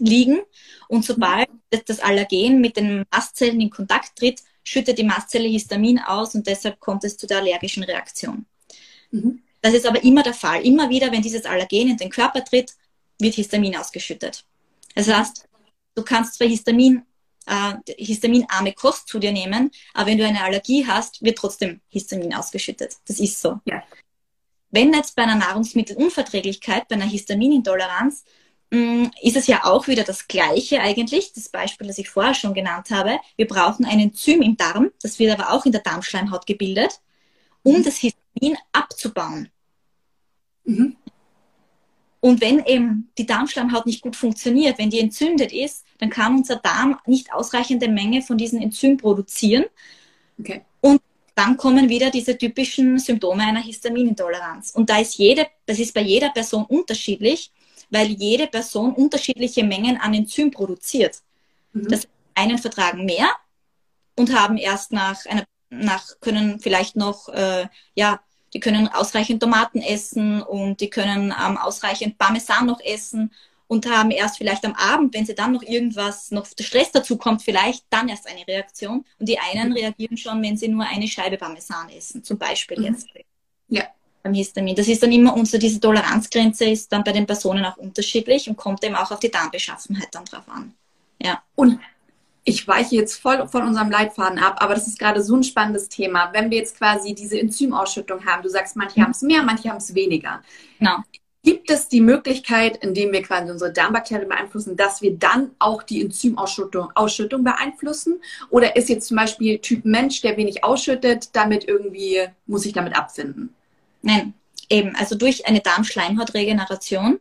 [0.00, 0.40] liegen.
[0.88, 1.48] Und sobald
[1.86, 6.80] das Allergen mit den Mastzellen in Kontakt tritt, schüttet die Mastzelle Histamin aus und deshalb
[6.80, 8.46] kommt es zu der allergischen Reaktion.
[9.10, 9.42] Mhm.
[9.62, 10.62] Das ist aber immer der Fall.
[10.64, 12.72] Immer wieder, wenn dieses Allergen in den Körper tritt,
[13.18, 14.44] wird Histamin ausgeschüttet.
[14.94, 15.48] Das heißt,
[15.94, 17.02] du kannst zwar Histamin,
[17.46, 22.34] äh, histaminarme Kost zu dir nehmen, aber wenn du eine Allergie hast, wird trotzdem Histamin
[22.34, 22.96] ausgeschüttet.
[23.06, 23.60] Das ist so.
[23.64, 23.82] Ja.
[24.70, 28.24] Wenn jetzt bei einer Nahrungsmittelunverträglichkeit, bei einer Histaminintoleranz,
[28.70, 32.90] ist es ja auch wieder das Gleiche eigentlich, das Beispiel, das ich vorher schon genannt
[32.90, 33.18] habe.
[33.36, 37.00] Wir brauchen ein Enzym im Darm, das wird aber auch in der Darmschleimhaut gebildet,
[37.64, 37.84] um mhm.
[37.84, 39.48] das Histamin abzubauen.
[40.64, 40.96] Mhm.
[42.20, 46.56] Und wenn eben die Darmschleimhaut nicht gut funktioniert, wenn die entzündet ist, dann kann unser
[46.56, 49.64] Darm nicht ausreichende Menge von diesem Enzym produzieren.
[50.38, 50.60] Okay.
[50.80, 51.00] Und
[51.34, 54.72] dann kommen wieder diese typischen Symptome einer Histaminintoleranz.
[54.72, 57.50] Und da ist jede, das ist bei jeder Person unterschiedlich,
[57.90, 61.22] weil jede Person unterschiedliche Mengen an Enzym produziert.
[61.72, 61.88] Mhm.
[61.88, 63.28] Das einen vertragen mehr
[64.16, 68.20] und haben erst nach einer, nach, können vielleicht noch, äh, ja,
[68.52, 73.30] die können ausreichend Tomaten essen und die können ähm, ausreichend Parmesan noch essen
[73.68, 77.42] und haben erst vielleicht am Abend, wenn sie dann noch irgendwas, noch Stress dazu kommt,
[77.42, 79.04] vielleicht dann erst eine Reaktion.
[79.20, 79.76] Und die einen mhm.
[79.76, 82.86] reagieren schon, wenn sie nur eine Scheibe Parmesan essen, zum Beispiel mhm.
[82.86, 83.06] jetzt.
[83.68, 83.84] Ja.
[84.22, 84.76] Beim Histamin.
[84.76, 88.56] Das ist dann immer unser, diese Toleranzgrenze ist dann bei den Personen auch unterschiedlich und
[88.56, 90.74] kommt eben auch auf die Darmbeschaffenheit dann drauf an.
[91.22, 91.42] Ja.
[91.54, 91.80] Und
[92.44, 95.88] ich weiche jetzt voll von unserem Leitfaden ab, aber das ist gerade so ein spannendes
[95.88, 96.30] Thema.
[96.32, 99.76] Wenn wir jetzt quasi diese Enzymausschüttung haben, du sagst, manche haben es mehr, manche haben
[99.76, 100.42] es weniger.
[100.78, 100.96] Genau.
[101.42, 106.02] Gibt es die Möglichkeit, indem wir quasi unsere Darmbakterien beeinflussen, dass wir dann auch die
[106.02, 108.20] Enzymausschüttung Ausschüttung beeinflussen?
[108.50, 112.94] Oder ist jetzt zum Beispiel Typ Mensch, der wenig ausschüttet, damit irgendwie muss ich damit
[112.94, 113.54] abfinden?
[114.02, 114.34] Nein,
[114.68, 114.94] eben.
[114.96, 117.20] Also durch eine Darmschleimhautregeneration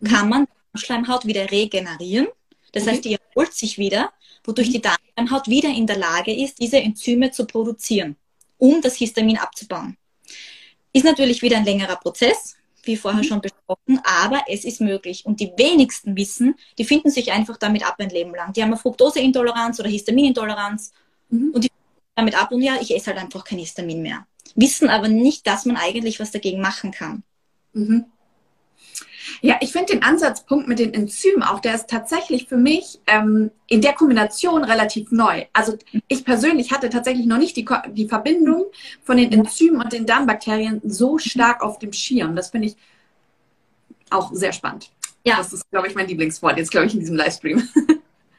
[0.00, 0.06] mhm.
[0.06, 2.28] kann man Darmschleimhaut wieder regenerieren.
[2.72, 2.92] Das okay.
[2.92, 4.12] heißt, die erholt sich wieder
[4.44, 4.72] wodurch mhm.
[4.72, 8.16] die Darmschleimhaut wieder in der Lage ist, diese Enzyme zu produzieren,
[8.58, 9.96] um das Histamin abzubauen.
[10.92, 13.26] Ist natürlich wieder ein längerer Prozess, wie vorher mhm.
[13.26, 15.24] schon besprochen, aber es ist möglich.
[15.26, 18.52] Und die wenigsten wissen, die finden sich einfach damit ab ein Leben lang.
[18.52, 20.92] Die haben eine Fructoseintoleranz oder Histaminintoleranz
[21.28, 21.50] mhm.
[21.52, 21.70] und die
[22.16, 24.26] damit ab und ja, ich esse halt einfach kein Histamin mehr.
[24.56, 27.22] Wissen aber nicht, dass man eigentlich was dagegen machen kann.
[27.72, 28.04] Mhm.
[29.42, 33.50] Ja, ich finde den Ansatzpunkt mit den Enzymen auch, der ist tatsächlich für mich ähm,
[33.68, 35.44] in der Kombination relativ neu.
[35.52, 35.76] Also
[36.08, 38.66] ich persönlich hatte tatsächlich noch nicht die, die Verbindung
[39.02, 42.34] von den Enzymen und den Darmbakterien so stark auf dem Schirm.
[42.34, 42.76] Das finde ich
[44.10, 44.90] auch sehr spannend.
[45.24, 45.36] Ja.
[45.36, 47.68] Das ist, glaube ich, mein Lieblingswort jetzt, glaube ich, in diesem Livestream.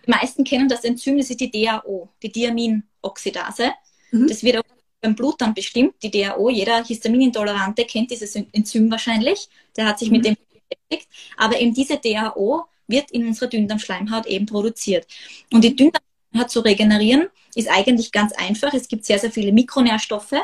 [0.05, 3.71] Die meisten kennen das Enzym, das ist die DAO, die Diaminoxidase.
[4.11, 4.27] Mhm.
[4.27, 4.63] Das wird auch
[5.01, 6.49] beim Blut dann bestimmt, die DAO.
[6.49, 9.49] Jeder Histaminintolerante kennt dieses Enzym wahrscheinlich.
[9.75, 10.17] Der hat sich mhm.
[10.17, 10.37] mit dem
[10.71, 11.09] beschäftigt.
[11.37, 15.07] Aber eben diese DHO wird in unserer Dünndarmschleimhaut eben produziert.
[15.51, 18.73] Und die Dünndarmschleimhaut zu regenerieren ist eigentlich ganz einfach.
[18.73, 20.35] Es gibt sehr, sehr viele Mikronährstoffe.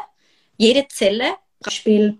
[0.58, 2.18] Jede Zelle, Beispiel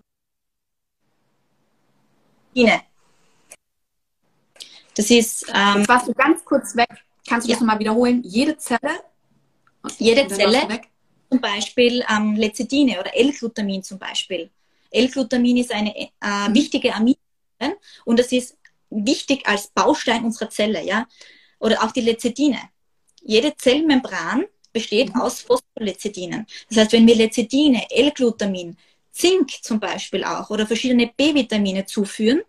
[4.94, 5.46] Das ist.
[5.54, 6.88] Ähm, Jetzt warst du ganz kurz weg.
[7.28, 7.56] Kannst du ja.
[7.56, 8.22] das nochmal wiederholen?
[8.24, 9.00] Jede Zelle?
[9.98, 10.66] Jede Zelle,
[11.30, 14.50] zum Beispiel ähm, Lecithine oder L-Glutamin zum Beispiel.
[14.90, 16.54] L-Glutamin ist eine äh, mhm.
[16.54, 17.16] wichtige Amino
[18.04, 18.56] und das ist
[18.90, 21.06] wichtig als Baustein unserer Zelle, ja.
[21.58, 22.58] Oder auch die Lecithine.
[23.20, 25.20] Jede Zellmembran besteht mhm.
[25.20, 26.46] aus Phospholecithinen.
[26.68, 28.76] Das heißt, wenn wir Lecithine, L-Glutamin,
[29.10, 32.42] Zink zum Beispiel auch oder verschiedene B-Vitamine zuführen,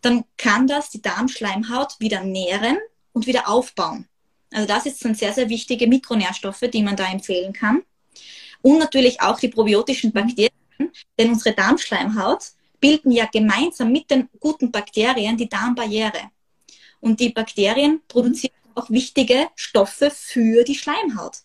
[0.00, 2.78] dann kann das die Darmschleimhaut wieder nähren
[3.12, 4.08] und wieder aufbauen.
[4.52, 7.82] Also das sind sehr, sehr wichtige Mikronährstoffe, die man da empfehlen kann.
[8.62, 10.50] Und natürlich auch die probiotischen Bakterien,
[11.18, 16.30] denn unsere Darmschleimhaut bilden ja gemeinsam mit den guten Bakterien die Darmbarriere.
[17.00, 21.38] Und die Bakterien produzieren auch wichtige Stoffe für die Schleimhaut.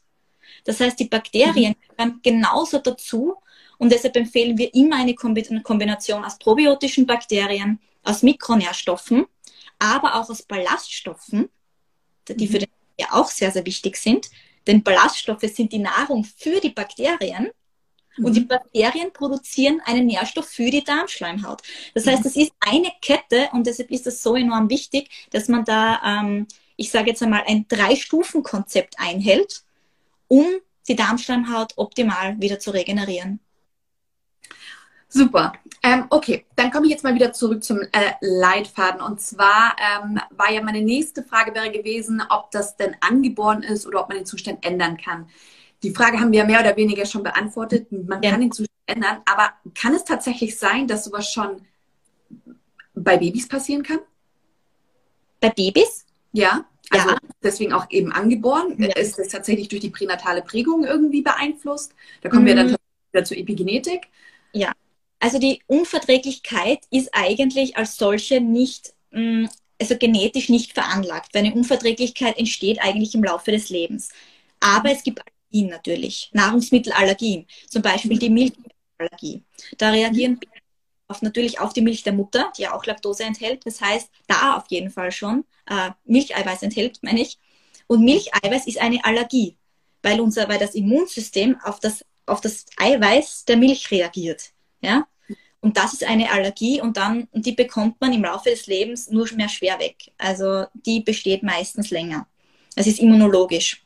[0.63, 1.95] Das heißt, die Bakterien mhm.
[1.95, 3.35] gehören genauso dazu
[3.77, 9.25] und deshalb empfehlen wir immer eine Kombination aus probiotischen Bakterien, aus Mikronährstoffen,
[9.79, 11.49] aber auch aus Ballaststoffen,
[12.27, 12.59] die für mhm.
[12.59, 14.29] den ja auch sehr, sehr wichtig sind.
[14.67, 17.49] Denn Ballaststoffe sind die Nahrung für die Bakterien
[18.17, 18.47] und die mhm.
[18.47, 21.61] Bakterien produzieren einen Nährstoff für die Darmschleimhaut.
[21.93, 25.63] Das heißt, es ist eine Kette und deshalb ist es so enorm wichtig, dass man
[25.65, 29.63] da, ähm, ich sage jetzt einmal, ein Drei-Stufen-Konzept einhält,
[30.27, 30.45] um
[30.87, 33.39] die Darmschleimhaut optimal wieder zu regenerieren.
[35.09, 35.53] Super.
[35.83, 39.01] Ähm, okay, dann komme ich jetzt mal wieder zurück zum äh, Leitfaden.
[39.01, 43.87] Und zwar ähm, war ja meine nächste Frage wäre gewesen, ob das denn angeboren ist
[43.87, 45.29] oder ob man den Zustand ändern kann.
[45.83, 47.91] Die Frage haben wir mehr oder weniger schon beantwortet.
[47.91, 48.31] Man ja.
[48.31, 51.61] kann den Zustand ändern, aber kann es tatsächlich sein, dass sowas schon
[52.93, 53.99] bei Babys passieren kann?
[55.39, 56.05] Bei Babys?
[56.33, 56.65] Ja.
[56.89, 57.17] Also ja.
[57.43, 58.75] deswegen auch eben angeboren.
[58.77, 58.95] Ja.
[58.95, 61.93] Ist es tatsächlich durch die pränatale Prägung irgendwie beeinflusst?
[62.21, 62.47] Da kommen mhm.
[62.47, 62.75] wir dann mhm.
[63.11, 64.07] wieder zur Epigenetik.
[64.53, 64.73] Ja.
[65.19, 69.45] Also die Unverträglichkeit ist eigentlich als solche nicht, mm,
[69.79, 71.35] also genetisch nicht veranlagt.
[71.35, 74.09] Eine Unverträglichkeit entsteht eigentlich im Laufe des Lebens.
[74.59, 79.43] Aber es gibt Allergien natürlich, Nahrungsmittelallergien, zum Beispiel die Milchallergie.
[79.77, 80.39] Da reagieren
[81.07, 83.65] auf, natürlich auf die Milch der Mutter, die ja auch Laktose enthält.
[83.65, 87.39] Das heißt, da auf jeden Fall schon äh, Milcheiweiß enthält, meine ich.
[87.87, 89.57] Und Milcheiweiß ist eine Allergie,
[90.03, 94.51] weil, unser, weil das Immunsystem auf das, auf das Eiweiß der Milch reagiert.
[94.81, 95.07] Ja?
[95.59, 99.27] Und das ist eine Allergie und dann, die bekommt man im Laufe des Lebens nur
[99.33, 100.11] mehr schwer weg.
[100.17, 102.27] Also die besteht meistens länger.
[102.75, 103.83] Es ist immunologisch.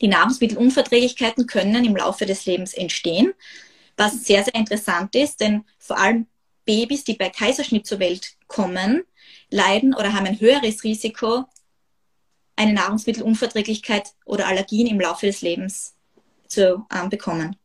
[0.00, 3.32] Die Nahrungsmittelunverträglichkeiten können im Laufe des Lebens entstehen,
[3.96, 6.26] was sehr, sehr interessant ist, denn vor allem
[6.64, 9.02] Babys, die bei Kaiserschnitt zur Welt kommen,
[9.50, 11.44] leiden oder haben ein höheres Risiko,
[12.56, 15.94] eine Nahrungsmittelunverträglichkeit oder Allergien im Laufe des Lebens
[16.46, 17.56] zu ähm, bekommen.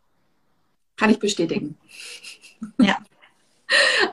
[0.99, 1.77] Kann ich bestätigen.
[2.77, 2.97] Ja.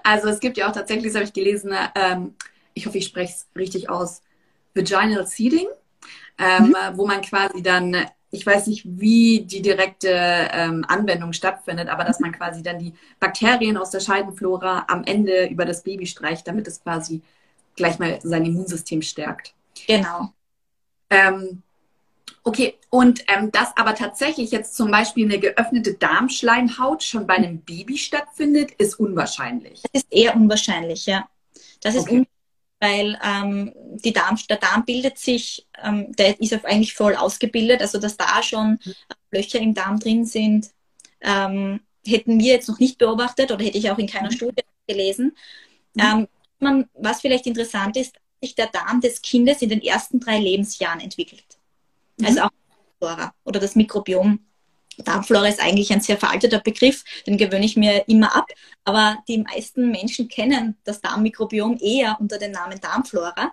[0.05, 2.37] Also es gibt ja auch tatsächlich, das habe ich gelesen, ähm,
[2.75, 4.23] ich hoffe, ich spreche es richtig aus,
[4.73, 5.67] Vaginal Seeding,
[6.39, 6.75] ähm, mhm.
[6.93, 12.21] wo man quasi dann, ich weiß nicht, wie die direkte ähm, Anwendung stattfindet, aber dass
[12.21, 16.69] man quasi dann die Bakterien aus der Scheidenflora am Ende über das Baby streicht, damit
[16.69, 17.21] es quasi
[17.75, 19.55] gleich mal sein Immunsystem stärkt.
[19.89, 20.33] Genau.
[21.11, 21.63] Ähm,
[22.43, 27.61] Okay, und ähm, dass aber tatsächlich jetzt zum Beispiel eine geöffnete Darmschleimhaut schon bei einem
[27.61, 29.83] Baby stattfindet, ist unwahrscheinlich.
[29.93, 31.29] Das ist eher unwahrscheinlich, ja.
[31.81, 32.11] Das ist okay.
[32.11, 32.37] unwahrscheinlich,
[32.81, 33.73] weil ähm,
[34.05, 38.43] die Darm, der Darm bildet sich, ähm, der ist eigentlich voll ausgebildet, also dass da
[38.43, 38.79] schon
[39.33, 40.71] Löcher im Darm drin sind,
[41.21, 44.37] ähm, hätten wir jetzt noch nicht beobachtet oder hätte ich auch in keiner mhm.
[44.37, 45.37] Studie gelesen.
[45.95, 46.03] Mhm.
[46.03, 46.29] Ähm,
[46.61, 50.39] man, was vielleicht interessant ist, dass sich der Darm des Kindes in den ersten drei
[50.39, 51.56] Lebensjahren entwickelt.
[52.23, 52.47] Also mhm.
[52.47, 52.51] auch
[52.99, 54.41] Flora oder das Mikrobiom.
[54.99, 58.47] Darmflora ist eigentlich ein sehr veralteter Begriff, den gewöhne ich mir immer ab.
[58.85, 63.53] Aber die meisten Menschen kennen das Darmmikrobiom eher unter dem Namen Darmflora.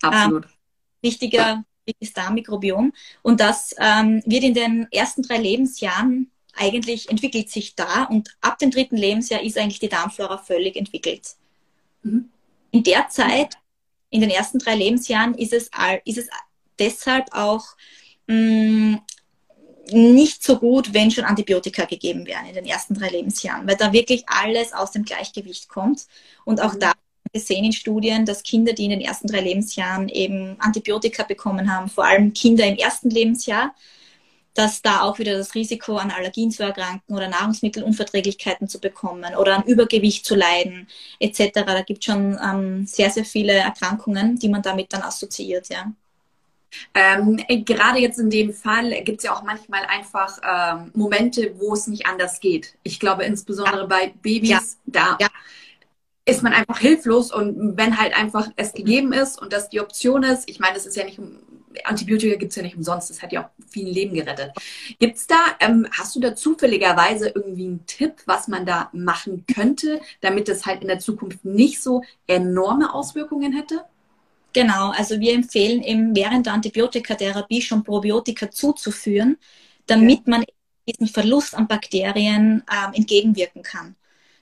[0.00, 0.44] Absolut.
[0.44, 0.50] Ähm,
[1.02, 1.64] wichtiger
[1.98, 2.92] ist Darmmikrobiom.
[3.22, 8.58] Und das ähm, wird in den ersten drei Lebensjahren eigentlich entwickelt sich da und ab
[8.58, 11.36] dem dritten Lebensjahr ist eigentlich die Darmflora völlig entwickelt.
[12.02, 12.30] Mhm.
[12.70, 13.56] In der Zeit,
[14.10, 15.70] in den ersten drei Lebensjahren, ist es,
[16.04, 16.28] ist es
[16.80, 17.64] deshalb auch
[18.26, 19.02] mh, mm,
[19.92, 23.92] nicht so gut, wenn schon Antibiotika gegeben werden in den ersten drei Lebensjahren, weil da
[23.92, 26.06] wirklich alles aus dem Gleichgewicht kommt.
[26.44, 26.80] Und auch mhm.
[26.80, 26.92] da
[27.32, 31.72] wir sehen in Studien, dass Kinder, die in den ersten drei Lebensjahren eben Antibiotika bekommen
[31.72, 33.74] haben, vor allem Kinder im ersten Lebensjahr,
[34.54, 39.56] dass da auch wieder das Risiko an Allergien zu erkranken oder Nahrungsmittelunverträglichkeiten zu bekommen oder
[39.56, 40.88] an Übergewicht zu leiden
[41.20, 41.50] etc.
[41.54, 45.92] Da gibt es schon ähm, sehr, sehr viele Erkrankungen, die man damit dann assoziiert, ja.
[46.94, 51.74] Ähm, gerade jetzt in dem Fall gibt es ja auch manchmal einfach ähm, Momente, wo
[51.74, 52.76] es nicht anders geht.
[52.82, 53.86] Ich glaube insbesondere ja.
[53.86, 54.58] bei Babys, ja.
[54.86, 55.28] da ja.
[56.24, 60.22] ist man einfach hilflos und wenn halt einfach es gegeben ist und das die Option
[60.22, 61.20] ist, ich meine, es ist ja nicht,
[61.84, 64.52] Antibiotika gibt es ja nicht umsonst, das hat ja auch vielen Leben gerettet.
[64.98, 69.44] Gibt es da, ähm, hast du da zufälligerweise irgendwie einen Tipp, was man da machen
[69.52, 73.84] könnte, damit es halt in der Zukunft nicht so enorme Auswirkungen hätte?
[74.52, 79.36] Genau, also wir empfehlen eben während der Antibiotikatherapie schon Probiotika zuzuführen,
[79.86, 80.24] damit ja.
[80.26, 80.44] man
[80.88, 83.94] diesen Verlust an Bakterien ähm, entgegenwirken kann.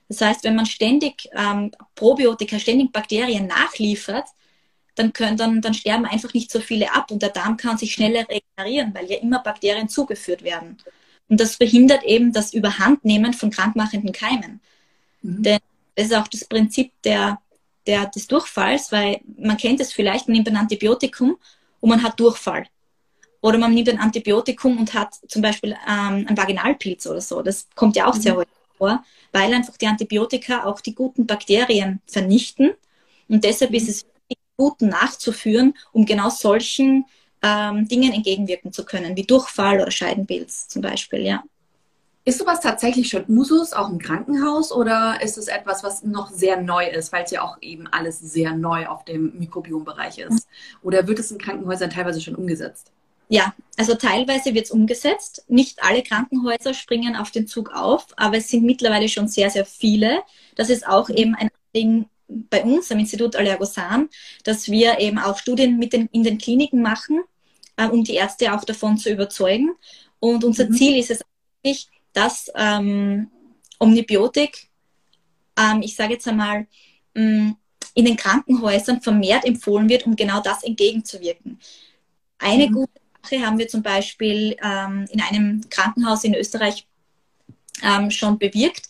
[0.07, 4.25] Das heißt, wenn man ständig ähm, Probiotika, ständig Bakterien nachliefert,
[4.95, 7.93] dann, können, dann, dann sterben einfach nicht so viele ab und der Darm kann sich
[7.93, 10.77] schneller regenerieren, weil ja immer Bakterien zugeführt werden.
[11.29, 14.59] Und das verhindert eben das Überhandnehmen von krankmachenden Keimen.
[15.21, 15.43] Mhm.
[15.43, 15.59] Denn
[15.95, 17.39] das ist auch das Prinzip der,
[17.89, 21.37] der, des Durchfalls, weil man kennt es vielleicht, man nimmt ein Antibiotikum
[21.79, 22.67] und man hat Durchfall.
[23.41, 27.41] Oder man nimmt ein Antibiotikum und hat zum Beispiel ähm, einen Vaginalpilz oder so.
[27.41, 28.21] Das kommt ja auch mhm.
[28.21, 32.71] sehr häufig vor, weil einfach die Antibiotika auch die guten Bakterien vernichten.
[33.27, 33.77] Und deshalb mhm.
[33.77, 37.05] ist es wichtig, gut nachzuführen, um genau solchen
[37.41, 41.43] ähm, Dingen entgegenwirken zu können, wie Durchfall oder Scheidenpilz zum Beispiel, ja.
[42.25, 46.61] Ist sowas tatsächlich schon Usus, auch im Krankenhaus, oder ist es etwas, was noch sehr
[46.61, 50.47] neu ist, weil es ja auch eben alles sehr neu auf dem Mikrobiombereich ist?
[50.83, 52.91] Oder wird es in Krankenhäusern teilweise schon umgesetzt?
[53.29, 55.45] Ja, also teilweise wird es umgesetzt.
[55.47, 59.65] Nicht alle Krankenhäuser springen auf den Zug auf, aber es sind mittlerweile schon sehr, sehr
[59.65, 60.23] viele.
[60.55, 64.09] Das ist auch eben ein Ding bei uns am Institut Allergosan,
[64.43, 67.21] dass wir eben auch Studien mit den, in den Kliniken machen,
[67.77, 69.75] äh, um die Ärzte auch davon zu überzeugen.
[70.19, 70.73] Und unser mhm.
[70.73, 71.21] Ziel ist es
[71.63, 73.29] eigentlich, dass ähm,
[73.79, 74.69] Omnibiotik,
[75.57, 76.67] ähm, ich sage jetzt einmal,
[77.13, 77.57] mh, mm,
[77.95, 81.59] in den Krankenhäusern vermehrt empfohlen wird, um genau das entgegenzuwirken.
[82.37, 82.73] Eine mhm.
[82.73, 86.87] gute Sache haben wir zum Beispiel ähm, in einem Krankenhaus in Österreich
[87.81, 88.87] ähm, schon bewirkt.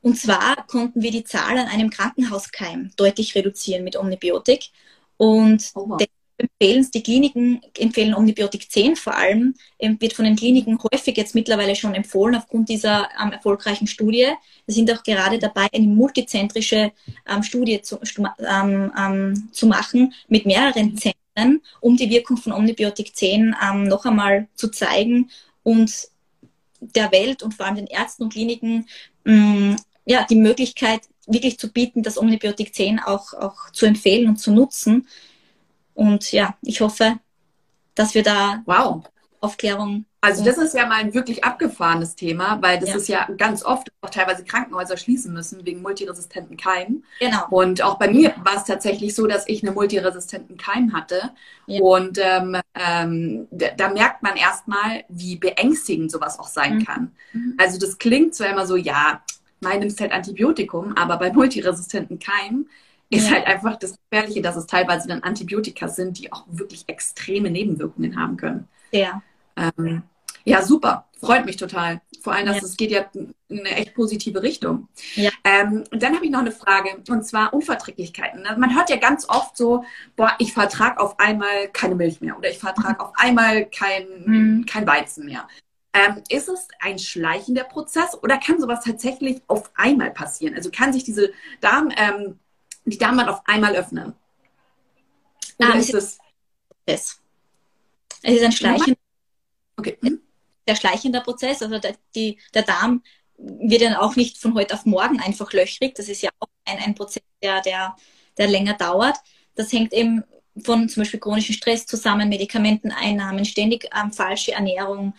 [0.00, 4.70] Und zwar konnten wir die Zahl an einem Krankenhauskeim deutlich reduzieren mit Omnibiotik.
[5.18, 5.98] Und oh, wow
[6.40, 11.34] empfehlen die Kliniken, empfehlen Omnibiotik 10 vor allem, ähm, wird von den Kliniken häufig jetzt
[11.34, 14.28] mittlerweile schon empfohlen aufgrund dieser ähm, erfolgreichen Studie.
[14.66, 16.92] Wir sind auch gerade dabei, eine multizentrische
[17.28, 23.14] ähm, Studie zu, ähm, ähm, zu, machen mit mehreren Zentren, um die Wirkung von Omnibiotik
[23.14, 25.30] 10 ähm, noch einmal zu zeigen
[25.62, 26.08] und
[26.80, 28.86] der Welt und vor allem den Ärzten und Kliniken
[29.24, 29.76] mh,
[30.06, 34.52] ja, die Möglichkeit wirklich zu bieten, das Omnibiotik 10 auch, auch zu empfehlen und zu
[34.52, 35.06] nutzen.
[35.94, 37.16] Und ja, ich hoffe,
[37.94, 39.04] dass wir da wow.
[39.40, 40.04] Aufklärung.
[40.22, 42.96] Also das ist ja mal ein wirklich abgefahrenes Thema, weil das ja.
[42.96, 47.04] ist ja ganz oft auch teilweise Krankenhäuser schließen müssen wegen multiresistenten Keimen.
[47.20, 47.46] Genau.
[47.48, 51.30] Und auch bei mir war es tatsächlich so, dass ich einen multiresistenten Keim hatte.
[51.66, 51.80] Ja.
[51.80, 56.84] Und ähm, ähm, da, merkt man erstmal, wie beängstigend sowas auch sein mhm.
[56.84, 57.12] kann.
[57.32, 57.54] Mhm.
[57.56, 59.22] Also das klingt zwar immer so, ja,
[59.60, 62.68] mein nimmst halt Antibiotikum, aber bei multiresistenten Keimen
[63.10, 63.36] ist ja.
[63.36, 68.18] halt einfach das Gefährliche, dass es teilweise dann Antibiotika sind, die auch wirklich extreme Nebenwirkungen
[68.18, 68.68] haben können.
[68.92, 69.22] Ja.
[69.56, 70.02] Ähm,
[70.44, 71.06] ja, super.
[71.18, 72.00] Freut mich total.
[72.22, 72.64] Vor allem, dass ja.
[72.64, 74.88] es geht ja in eine echt positive Richtung.
[75.14, 75.30] Ja.
[75.44, 78.42] Ähm, und dann habe ich noch eine Frage, und zwar Unverträglichkeiten.
[78.58, 79.84] Man hört ja ganz oft so,
[80.16, 83.00] boah, ich vertrage auf einmal keine Milch mehr oder ich vertrage mhm.
[83.00, 84.66] auf einmal kein, mhm.
[84.66, 85.46] kein Weizen mehr.
[85.92, 90.54] Ähm, ist es ein schleichender Prozess oder kann sowas tatsächlich auf einmal passieren?
[90.54, 92.38] Also kann sich diese Darm, ähm,
[92.84, 94.14] die Darmwand auf einmal öffnen?
[95.58, 96.18] Oder ah, ist es.
[96.86, 97.20] Es
[98.22, 98.98] ist ein schleichender,
[99.76, 99.98] okay.
[100.02, 100.20] Hm?
[100.66, 101.62] der schleichende Prozess.
[101.62, 103.02] Also der, die, der Darm
[103.36, 105.94] wird dann auch nicht von heute auf morgen einfach löchrig.
[105.94, 107.96] Das ist ja auch ein, ein Prozess, der, der,
[108.38, 109.16] der länger dauert.
[109.54, 110.24] Das hängt eben
[110.62, 115.14] von zum Beispiel chronischen Stress zusammen, Medikamenteneinnahmen, ständig ähm, falsche Ernährung.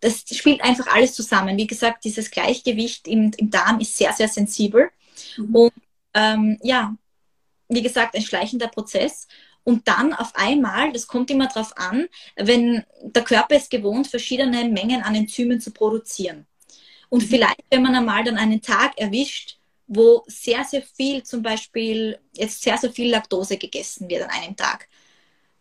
[0.00, 1.56] Das spielt einfach alles zusammen.
[1.56, 4.90] Wie gesagt, dieses Gleichgewicht im, im Darm ist sehr, sehr sensibel.
[5.36, 5.54] Mhm.
[5.54, 5.72] Und
[6.14, 6.96] ähm, ja,
[7.68, 9.26] wie gesagt, ein schleichender Prozess.
[9.64, 14.68] Und dann auf einmal, das kommt immer darauf an, wenn der Körper ist gewohnt, verschiedene
[14.68, 16.46] Mengen an Enzymen zu produzieren.
[17.08, 17.28] Und mhm.
[17.28, 22.62] vielleicht, wenn man einmal dann einen Tag erwischt, wo sehr, sehr viel, zum Beispiel jetzt
[22.62, 24.88] sehr, sehr viel Laktose gegessen wird an einem Tag,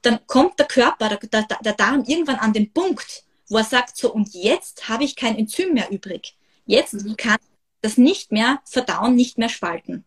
[0.02, 3.96] dann kommt der Körper, der, der, der Darm irgendwann an den Punkt, wo er sagt,
[3.96, 6.36] so, und jetzt habe ich kein Enzym mehr übrig.
[6.66, 7.16] Jetzt mhm.
[7.16, 7.38] kann
[7.82, 10.06] das nicht mehr verdauen, nicht mehr spalten.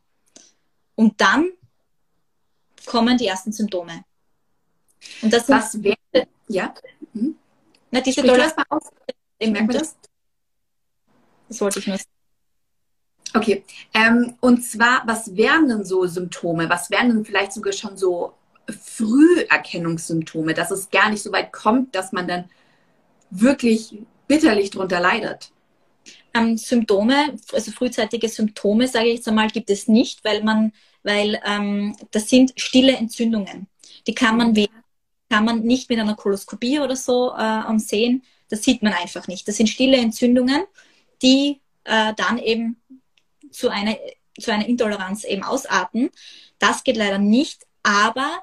[0.97, 1.51] Und dann
[2.85, 4.05] kommen die ersten Symptome.
[5.23, 5.97] Und das Was wäre,
[6.49, 6.75] ja?
[7.13, 7.37] Mhm.
[7.91, 8.91] Na, diese Sprich das mal aus.
[9.39, 9.97] Ich merke das.
[11.49, 12.01] Das wollte ich sagen.
[13.35, 13.65] Okay.
[13.93, 16.69] Ähm, und zwar, was wären denn so Symptome?
[16.69, 18.35] Was wären denn vielleicht sogar schon so
[18.69, 22.49] Früherkennungssymptome, dass es gar nicht so weit kommt, dass man dann
[23.31, 25.53] wirklich bitterlich drunter leidet?
[26.37, 30.72] Ähm, Symptome, also frühzeitige Symptome, sage ich jetzt einmal, gibt es nicht, weil man,
[31.03, 33.68] weil ähm, das sind stille Entzündungen.
[34.07, 34.55] Die kann man,
[35.31, 38.22] kann man nicht mit einer Koloskopie oder so äh, sehen.
[38.49, 39.46] Das sieht man einfach nicht.
[39.49, 40.64] Das sind stille Entzündungen,
[41.22, 42.81] die äh, dann eben
[43.51, 43.96] zu einer,
[44.38, 46.11] zu einer Intoleranz eben ausarten.
[46.59, 48.42] Das geht leider nicht, aber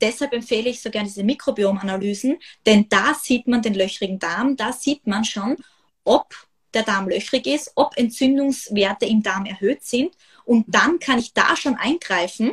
[0.00, 4.72] deshalb empfehle ich so gerne diese Mikrobiomanalysen, denn da sieht man den löchrigen Darm, da
[4.72, 5.56] sieht man schon,
[6.04, 6.45] ob
[6.76, 10.14] der Darm löchrig ist, ob Entzündungswerte im Darm erhöht sind.
[10.44, 12.52] Und dann kann ich da schon eingreifen,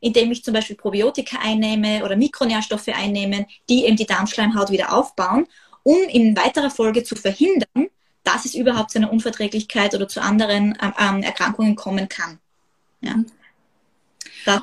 [0.00, 5.46] indem ich zum Beispiel Probiotika einnehme oder Mikronährstoffe einnehme, die eben die Darmschleimhaut wieder aufbauen,
[5.82, 7.88] um in weiterer Folge zu verhindern,
[8.24, 12.38] dass es überhaupt zu einer Unverträglichkeit oder zu anderen ähm, ähm Erkrankungen kommen kann.
[13.00, 13.16] Ja.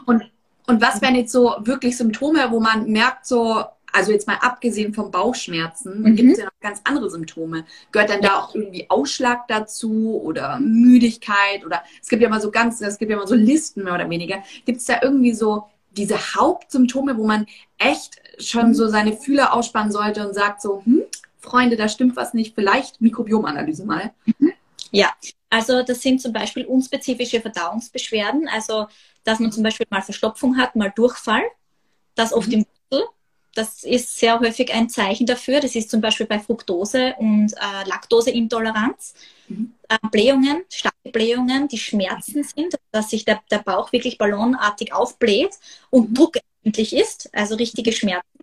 [0.05, 0.29] Und,
[0.67, 4.93] und was wären jetzt so wirklich Symptome, wo man merkt, so, also jetzt mal abgesehen
[4.93, 6.15] von Bauchschmerzen, mhm.
[6.15, 7.65] gibt es ja noch ganz andere Symptome.
[7.91, 12.51] Gehört dann da auch irgendwie Ausschlag dazu oder Müdigkeit oder es gibt ja mal so
[12.51, 14.43] ganz, es gibt ja mal so Listen mehr oder weniger.
[14.65, 17.45] Gibt es da irgendwie so diese Hauptsymptome, wo man
[17.77, 18.73] echt schon mhm.
[18.73, 21.03] so seine Fühler ausspannen sollte und sagt so, hm,
[21.39, 24.11] Freunde, da stimmt was nicht, vielleicht Mikrobiomanalyse mal.
[24.25, 24.53] Mhm.
[24.91, 25.13] Ja,
[25.49, 28.87] also das sind zum Beispiel unspezifische Verdauungsbeschwerden, also
[29.23, 31.43] dass man zum Beispiel mal Verstopfung hat, mal Durchfall,
[32.15, 32.53] das oft mhm.
[32.53, 32.65] im.
[33.59, 35.59] Das ist sehr häufig ein Zeichen dafür.
[35.59, 39.13] Das ist zum Beispiel bei Fructose und äh, Laktoseintoleranz.
[39.49, 39.73] Mhm.
[39.89, 45.59] Äh, Blähungen, starke Blähungen, die Schmerzen sind, dass sich der, der Bauch wirklich ballonartig aufbläht
[45.89, 46.13] und mhm.
[46.13, 48.39] druckempfindlich ist, also richtige Schmerzen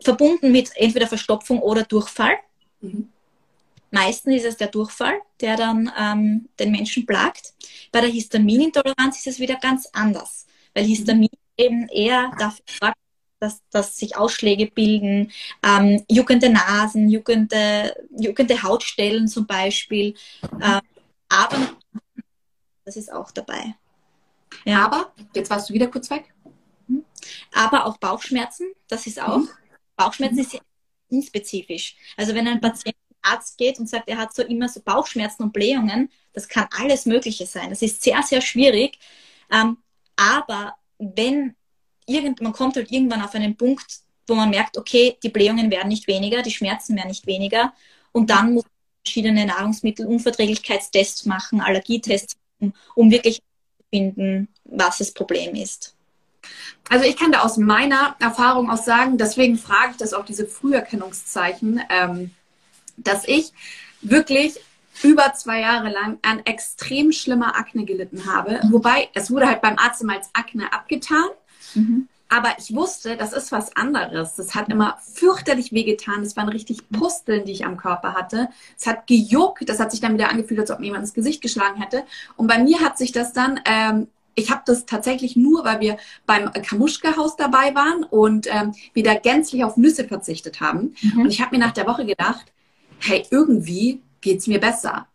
[0.00, 2.36] verbunden mit entweder Verstopfung oder Durchfall.
[2.82, 3.08] Mhm.
[3.90, 7.52] Meistens ist es der Durchfall, der dann ähm, den Menschen plagt.
[7.90, 13.03] Bei der Histaminintoleranz ist es wieder ganz anders, weil Histamin eben eher dafür sorgt,
[13.44, 15.30] dass, dass sich Ausschläge bilden,
[15.62, 20.14] ähm, juckende Nasen, juckende, juckende Hautstellen zum Beispiel.
[20.62, 20.80] Ähm,
[21.28, 21.76] aber
[22.84, 23.74] das ist auch dabei.
[24.64, 24.84] Ja.
[24.86, 26.32] Aber, jetzt warst du wieder kurz weg.
[26.86, 27.04] Mhm.
[27.52, 29.38] Aber auch Bauchschmerzen, das ist auch.
[29.38, 29.48] Mhm.
[29.96, 30.60] Bauchschmerzen ist sehr
[31.10, 31.96] unspezifisch.
[32.16, 35.44] Also wenn ein Patient zum Arzt geht und sagt, er hat so immer so Bauchschmerzen
[35.44, 37.70] und Blähungen, das kann alles Mögliche sein.
[37.70, 38.98] Das ist sehr, sehr schwierig.
[39.50, 39.78] Ähm,
[40.16, 41.54] aber wenn
[42.06, 45.88] irgend, man kommt halt irgendwann auf einen Punkt, wo man merkt, okay, die Blähungen werden
[45.88, 47.72] nicht weniger, die Schmerzen werden nicht weniger.
[48.12, 48.72] Und dann muss man
[49.04, 52.36] verschiedene Nahrungsmittelunverträglichkeitstests machen, Allergietests,
[52.94, 55.94] um wirklich zu finden, was das Problem ist.
[56.88, 60.46] Also ich kann da aus meiner Erfahrung auch sagen, deswegen frage ich das auch diese
[60.46, 62.30] Früherkennungszeichen, ähm,
[62.96, 63.52] dass ich
[64.02, 64.60] wirklich
[65.02, 68.60] über zwei Jahre lang an extrem schlimmer Akne gelitten habe.
[68.70, 71.30] Wobei, es wurde halt beim Arzt immer als Akne abgetan.
[71.74, 72.08] Mhm.
[72.28, 74.34] Aber ich wusste, das ist was anderes.
[74.34, 76.22] Das hat immer fürchterlich wehgetan.
[76.22, 78.48] Es waren richtig Pusteln, die ich am Körper hatte.
[78.76, 79.68] Es hat gejuckt.
[79.68, 82.02] Das hat sich dann wieder angefühlt, als ob mir jemand ins Gesicht geschlagen hätte.
[82.36, 85.96] Und bei mir hat sich das dann ähm, ich habe das tatsächlich nur, weil wir
[86.26, 90.94] beim Kamuschka-Haus dabei waren und ähm, wir da gänzlich auf Nüsse verzichtet haben.
[91.02, 91.20] Mhm.
[91.20, 92.44] Und ich habe mir nach der Woche gedacht,
[92.98, 95.06] hey, irgendwie geht's mir besser.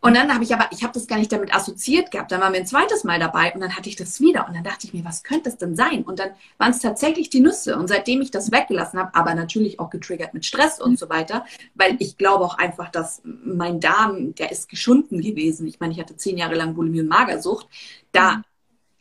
[0.00, 2.32] Und dann habe ich aber, ich habe das gar nicht damit assoziiert gehabt.
[2.32, 4.46] Dann waren wir ein zweites Mal dabei und dann hatte ich das wieder.
[4.46, 6.02] Und dann dachte ich mir, was könnte es denn sein?
[6.02, 7.76] Und dann waren es tatsächlich die Nüsse.
[7.76, 11.44] Und seitdem ich das weggelassen habe, aber natürlich auch getriggert mit Stress und so weiter,
[11.74, 15.66] weil ich glaube auch einfach, dass mein Darm, der ist geschunden gewesen.
[15.66, 17.68] Ich meine, ich hatte zehn Jahre lang Bulimie und Magersucht.
[18.12, 18.44] Da mhm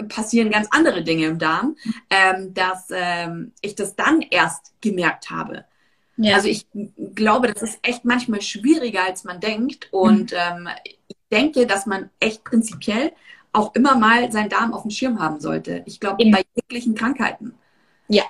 [0.08, 1.76] passieren ganz andere Dinge im Darm,
[2.10, 5.66] ähm, dass ähm, ich das dann erst gemerkt habe.
[6.22, 6.36] Ja.
[6.36, 6.68] Also ich
[7.16, 9.88] glaube, das ist echt manchmal schwieriger, als man denkt.
[9.92, 10.38] Und mhm.
[10.38, 10.70] ähm,
[11.08, 13.14] ich denke, dass man echt prinzipiell
[13.54, 15.82] auch immer mal seinen Darm auf dem Schirm haben sollte.
[15.86, 17.54] Ich glaube, bei jeglichen Krankheiten.
[18.10, 18.24] Ja,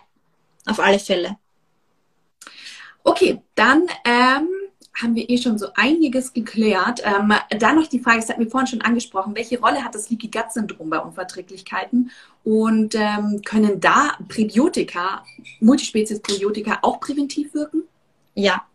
[0.67, 1.38] auf alle Fälle.
[3.04, 4.49] Okay, dann ähm,
[4.93, 7.02] haben wir eh schon so einiges geklärt.
[7.04, 10.10] Ähm, dann noch die Frage, das hatten wir vorhin schon angesprochen, welche Rolle hat das
[10.10, 12.12] Leaky Gut Syndrom bei Unverträglichkeiten
[12.43, 15.23] und ähm, können da Präbiotika,
[15.60, 17.84] Multispezies Präbiotika auch präventiv wirken?
[18.36, 18.65] Ja,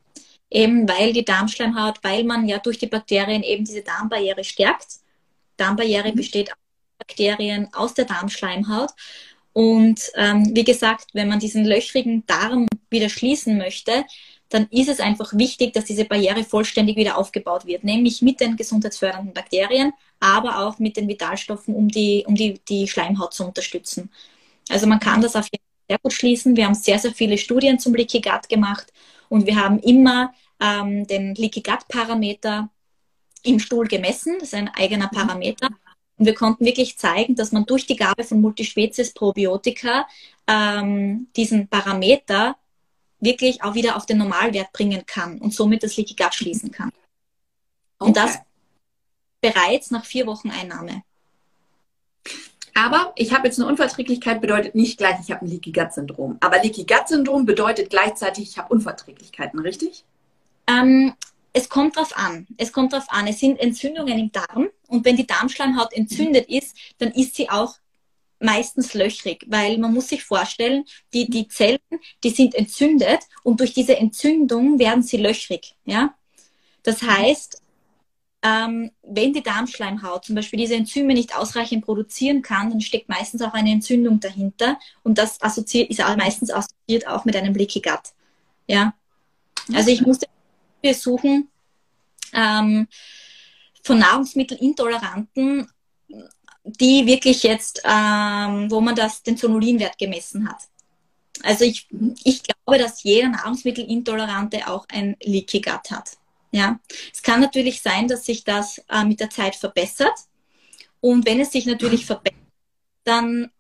[0.51, 5.01] eben weil die Darmschleimhaut, weil man ja durch die Bakterien eben diese Darmbarriere stärkt.
[5.57, 6.17] Darmbarriere mhm.
[6.17, 6.59] besteht aus
[6.99, 8.91] Bakterien aus der Darmschleimhaut.
[9.53, 14.05] Und ähm, wie gesagt, wenn man diesen löchrigen Darm wieder schließen möchte,
[14.55, 18.57] dann ist es einfach wichtig, dass diese Barriere vollständig wieder aufgebaut wird, nämlich mit den
[18.57, 24.11] gesundheitsfördernden Bakterien, aber auch mit den Vitalstoffen, um die, um die, die Schleimhaut zu unterstützen.
[24.69, 26.57] Also man kann das auf jeden Fall sehr gut schließen.
[26.57, 28.93] Wir haben sehr, sehr viele Studien zum Leaky Gut gemacht
[29.29, 32.71] und wir haben immer ähm, den Leaky Gut Parameter
[33.43, 34.37] im Stuhl gemessen.
[34.39, 35.69] Das ist ein eigener Parameter.
[36.17, 40.07] Und wir konnten wirklich zeigen, dass man durch die Gabe von Multispezies Probiotika
[40.47, 42.57] ähm, diesen Parameter
[43.25, 46.93] wirklich auch wieder auf den Normalwert bringen kann und somit das Leaky Gut schließen kann.
[47.99, 48.09] Okay.
[48.09, 48.39] Und das
[49.41, 51.03] bereits nach vier Wochen Einnahme.
[52.75, 56.39] Aber ich habe jetzt eine Unverträglichkeit, bedeutet nicht gleich, ich habe ein Leaky Gut Syndrom.
[56.41, 60.05] Aber Leaky Gut Syndrom bedeutet gleichzeitig, ich habe Unverträglichkeiten, richtig?
[60.67, 61.15] Ähm,
[61.53, 62.49] es kommt drauf an.
[62.57, 63.29] Es kommt drauf an.
[63.29, 67.77] Es sind Entzündungen im Darm und wenn die Darmschleimhaut entzündet ist, dann ist sie auch
[68.45, 71.79] meistens löchrig, weil man muss sich vorstellen, die, die Zellen,
[72.23, 75.75] die sind entzündet und durch diese Entzündung werden sie löchrig.
[75.85, 76.15] Ja?
[76.83, 77.63] Das heißt,
[78.43, 83.41] ähm, wenn die Darmschleimhaut zum Beispiel diese Enzyme nicht ausreichend produzieren kann, dann steckt meistens
[83.41, 87.81] auch eine Entzündung dahinter und das assoziiert, ist auch meistens assoziiert auch mit einem Leaky
[87.81, 88.13] Gut.
[88.67, 88.95] Ja?
[89.73, 90.27] Also ich musste
[90.93, 91.49] suchen
[92.35, 92.87] ähm,
[93.83, 95.67] von Nahrungsmittelintoleranten,
[96.65, 100.69] die wirklich jetzt, ähm, wo man das, den Zonulinwert gemessen hat.
[101.43, 101.87] Also ich,
[102.25, 106.17] ich glaube, dass jeder Nahrungsmittelintolerante auch ein Leaky Gut hat.
[106.53, 106.79] Ja,
[107.13, 110.15] es kann natürlich sein, dass sich das äh, mit der Zeit verbessert.
[111.01, 112.39] Und wenn es sich natürlich verbessert,
[113.03, 113.51] dann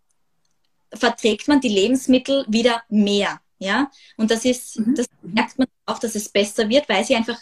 [0.92, 3.40] verträgt man die Lebensmittel wieder mehr.
[3.58, 4.94] Ja, und das ist, mhm.
[4.94, 7.40] das merkt man auch, dass es besser wird, weil sie einfach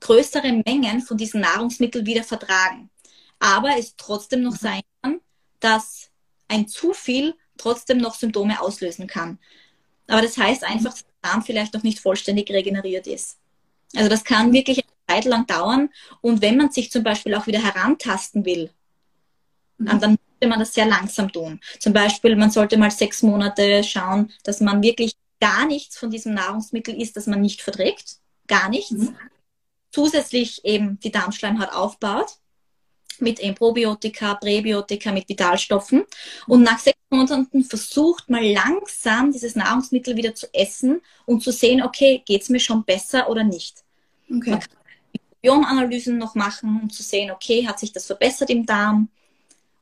[0.00, 2.90] größere Mengen von diesen Nahrungsmitteln wieder vertragen.
[3.38, 4.56] Aber es trotzdem noch mhm.
[4.56, 5.20] sein kann,
[5.60, 6.10] dass
[6.48, 9.38] ein zu viel trotzdem noch Symptome auslösen kann.
[10.06, 13.38] Aber das heißt einfach, dass der Darm vielleicht noch nicht vollständig regeneriert ist.
[13.94, 15.90] Also das kann wirklich eine Zeit lang dauern.
[16.20, 18.70] Und wenn man sich zum Beispiel auch wieder herantasten will,
[19.78, 20.00] mhm.
[20.00, 21.60] dann sollte man das sehr langsam tun.
[21.78, 26.34] Zum Beispiel, man sollte mal sechs Monate schauen, dass man wirklich gar nichts von diesem
[26.34, 28.18] Nahrungsmittel isst, das man nicht verträgt.
[28.46, 28.92] Gar nichts.
[28.92, 29.16] Mhm.
[29.90, 32.38] Zusätzlich eben die Darmschleimhaut aufbaut
[33.20, 36.04] mit Probiotika, Präbiotika, mit Vitalstoffen.
[36.46, 41.82] Und nach sechs Monaten versucht mal langsam dieses Nahrungsmittel wieder zu essen und zu sehen,
[41.82, 43.84] okay, geht es mir schon besser oder nicht.
[44.30, 44.50] Okay.
[44.50, 44.68] Man kann
[45.40, 49.08] Bionanalysen noch machen, um zu sehen, okay, hat sich das verbessert im Darm?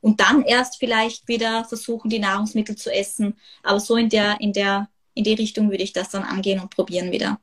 [0.01, 3.35] Und dann erst vielleicht wieder versuchen, die Nahrungsmittel zu essen.
[3.63, 6.69] Aber so in der, in der, in die Richtung würde ich das dann angehen und
[6.69, 7.39] probieren wieder.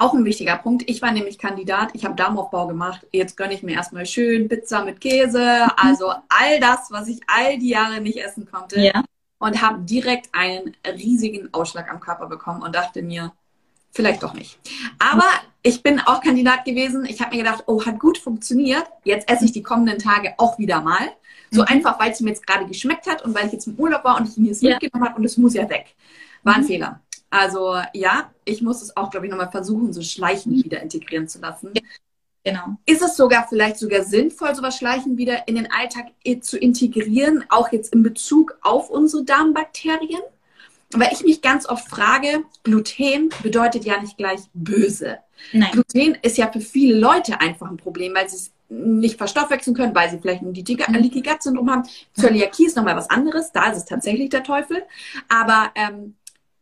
[0.00, 0.88] Auch ein wichtiger Punkt.
[0.88, 1.90] Ich war nämlich Kandidat.
[1.92, 3.04] Ich habe Darmaufbau gemacht.
[3.10, 5.66] Jetzt gönne ich mir erstmal schön Pizza mit Käse.
[5.76, 8.80] Also all das, was ich all die Jahre nicht essen konnte.
[8.80, 9.02] Ja.
[9.40, 13.32] Und habe direkt einen riesigen Ausschlag am Körper bekommen und dachte mir,
[13.90, 14.60] vielleicht doch nicht.
[15.00, 15.26] Aber
[15.62, 17.04] ich bin auch Kandidat gewesen.
[17.04, 18.84] Ich habe mir gedacht, oh, hat gut funktioniert.
[19.02, 21.10] Jetzt esse ich die kommenden Tage auch wieder mal.
[21.50, 21.68] So mhm.
[21.68, 24.16] einfach, weil es mir jetzt gerade geschmeckt hat und weil ich jetzt im Urlaub war
[24.18, 24.70] und ich mir es ja.
[24.70, 25.96] mitgenommen habe und es muss ja weg.
[26.44, 26.66] War ein mhm.
[26.66, 27.00] Fehler.
[27.30, 30.64] Also ja, ich muss es auch, glaube ich, nochmal versuchen, so schleichend mhm.
[30.64, 31.72] wieder integrieren zu lassen.
[32.44, 32.78] Genau.
[32.86, 36.06] Ist es sogar vielleicht sogar sinnvoll, sowas schleichend wieder in den Alltag
[36.40, 40.22] zu integrieren, auch jetzt in Bezug auf unsere Darmbakterien?
[40.92, 45.18] Weil ich mich ganz oft frage, Gluten bedeutet ja nicht gleich böse.
[45.52, 45.72] Nein.
[45.72, 49.94] Gluten ist ja für viele Leute einfach ein Problem, weil sie es nicht verstoffwechseln können,
[49.94, 51.88] weil sie vielleicht ein Leaky Gut Syndrom haben.
[52.14, 54.82] Zöliakie ist nochmal was anderes, da ist es tatsächlich der Teufel.
[55.28, 56.16] Aber ähm,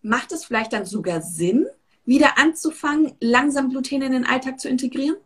[0.06, 1.66] macht es vielleicht dann sogar Sinn,
[2.04, 5.16] wieder anzufangen, langsam Gluten in den Alltag zu integrieren?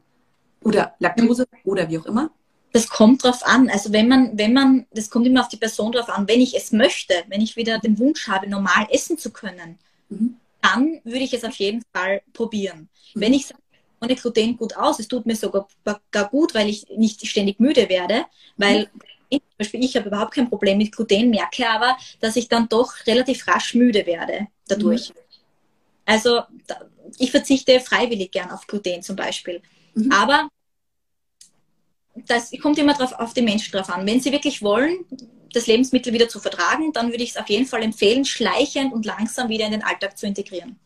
[0.64, 2.30] Oder Laktose oder wie auch immer?
[2.72, 3.68] Das kommt drauf an.
[3.68, 6.26] Also wenn man, wenn man, das kommt immer auf die Person drauf an.
[6.28, 9.78] Wenn ich es möchte, wenn ich wieder den Wunsch habe, normal essen zu können,
[10.08, 10.36] mhm.
[10.62, 12.88] dann würde ich es auf jeden Fall probieren.
[13.14, 13.20] Mhm.
[13.20, 13.60] Wenn ich sage,
[14.00, 15.68] ohne Gluten gut aus, es tut mir sogar
[16.10, 18.24] gar gut, weil ich nicht ständig müde werde,
[18.56, 19.00] weil mhm
[19.32, 22.92] zum Beispiel ich habe überhaupt kein Problem mit Gluten, merke aber, dass ich dann doch
[23.06, 25.10] relativ rasch müde werde dadurch.
[25.10, 25.14] Mhm.
[26.06, 26.42] Also
[27.18, 29.62] ich verzichte freiwillig gern auf Gluten zum Beispiel.
[29.94, 30.10] Mhm.
[30.12, 30.48] Aber
[32.26, 34.06] das kommt immer drauf, auf die Menschen drauf an.
[34.06, 35.04] Wenn sie wirklich wollen,
[35.52, 39.04] das Lebensmittel wieder zu vertragen, dann würde ich es auf jeden Fall empfehlen, schleichend und
[39.04, 40.78] langsam wieder in den Alltag zu integrieren.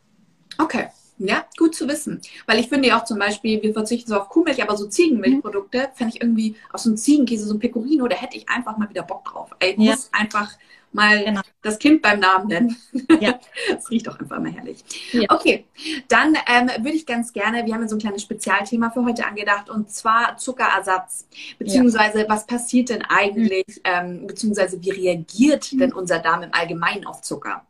[0.58, 0.88] Okay.
[1.18, 2.20] Ja, gut zu wissen.
[2.46, 5.78] Weil ich finde ja auch zum Beispiel, wir verzichten so auf Kuhmilch, aber so Ziegenmilchprodukte
[5.78, 5.96] mhm.
[5.96, 8.90] fände ich irgendwie aus so einem Ziegenkäse, so ein Pecorino, da hätte ich einfach mal
[8.90, 9.50] wieder Bock drauf.
[9.60, 9.92] Ich ja.
[9.92, 10.52] muss einfach
[10.94, 11.40] mal genau.
[11.62, 12.76] das Kind beim Namen nennen.
[13.20, 13.38] Ja.
[13.70, 14.84] das riecht doch einfach immer herrlich.
[15.12, 15.30] Ja.
[15.30, 15.64] Okay,
[16.08, 19.24] dann ähm, würde ich ganz gerne, wir haben ja so ein kleines Spezialthema für heute
[19.24, 21.26] angedacht und zwar Zuckerersatz.
[21.58, 22.28] Beziehungsweise, ja.
[22.28, 23.82] was passiert denn eigentlich, mhm.
[23.84, 25.78] ähm, beziehungsweise wie reagiert mhm.
[25.78, 27.64] denn unser Darm im Allgemeinen auf Zucker?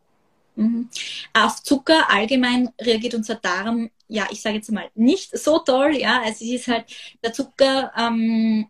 [0.57, 0.89] Mhm.
[1.33, 6.21] Auf Zucker allgemein reagiert unser Darm, ja, ich sage jetzt mal, nicht so toll, ja.
[6.23, 6.87] Also es ist halt,
[7.23, 8.67] der Zucker ähm,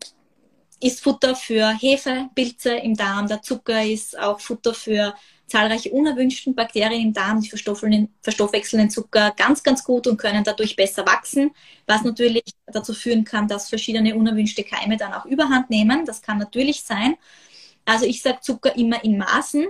[0.85, 5.15] ist Futter für Hefepilze im Darm, der Zucker ist auch Futter für
[5.47, 10.77] zahlreiche unerwünschten Bakterien im Darm, die verstoffwechseln den Zucker ganz, ganz gut und können dadurch
[10.77, 11.53] besser wachsen,
[11.87, 16.05] was natürlich dazu führen kann, dass verschiedene unerwünschte Keime dann auch überhand nehmen.
[16.05, 17.17] Das kann natürlich sein.
[17.87, 19.67] Also ich sage Zucker immer in Maßen.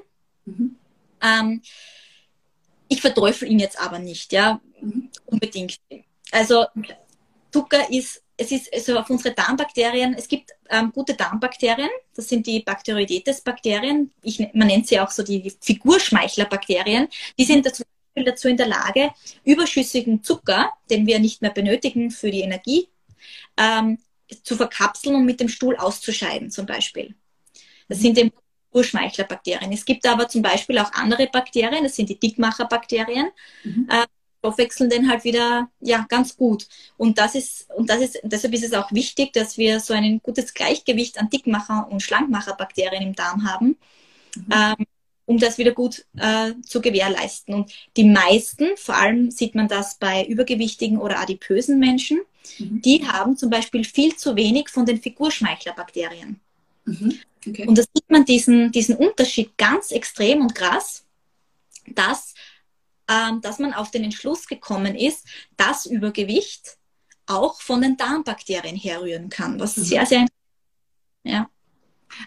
[0.46, 0.76] Mhm.
[1.22, 1.62] Ähm,
[2.88, 4.60] ich verteufel ihn jetzt aber nicht, ja,
[5.26, 5.76] unbedingt.
[6.32, 6.66] Also
[7.52, 12.46] Zucker ist es ist also auf unsere Darmbakterien, es gibt ähm, gute Darmbakterien, das sind
[12.46, 14.10] die Bacteroidetes-Bakterien,
[14.52, 17.08] man nennt sie auch so die Figurschmeichler-Bakterien,
[17.38, 19.10] die sind dazu, dazu in der Lage,
[19.44, 22.88] überschüssigen Zucker, den wir nicht mehr benötigen für die Energie,
[23.56, 23.98] ähm,
[24.42, 27.14] zu verkapseln und mit dem Stuhl auszuscheiden zum Beispiel.
[27.88, 28.32] Das sind eben
[28.72, 29.72] Urschmeichlerbakterien.
[29.72, 33.30] Es gibt aber zum Beispiel auch andere Bakterien, das sind die Dickmacherbakterien.
[33.62, 33.88] Mhm.
[33.88, 34.06] Äh,
[34.44, 36.68] stoffwechseln den halt wieder ja ganz gut.
[36.98, 40.20] Und das ist und das ist deshalb ist es auch wichtig, dass wir so ein
[40.22, 43.76] gutes Gleichgewicht an Dickmacher und Schlankmacherbakterien im Darm haben,
[44.36, 44.46] mhm.
[44.52, 44.86] ähm,
[45.24, 47.54] um das wieder gut äh, zu gewährleisten.
[47.54, 52.20] Und die meisten, vor allem sieht man das bei übergewichtigen oder adipösen Menschen,
[52.58, 52.82] mhm.
[52.82, 56.38] die haben zum Beispiel viel zu wenig von den Figurschmeichlerbakterien.
[56.84, 57.18] Mhm.
[57.46, 57.66] Okay.
[57.66, 61.04] Und da sieht man diesen, diesen Unterschied ganz extrem und krass,
[61.86, 62.34] dass
[63.08, 65.26] ähm, dass man auf den Entschluss gekommen ist,
[65.56, 66.76] dass Übergewicht
[67.26, 69.82] auch von den Darmbakterien herrühren kann, was mhm.
[69.82, 70.26] sehr, sehr
[71.24, 71.48] ja.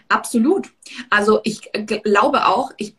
[0.08, 0.70] Absolut.
[1.08, 1.70] Also ich
[2.02, 2.94] glaube auch, ich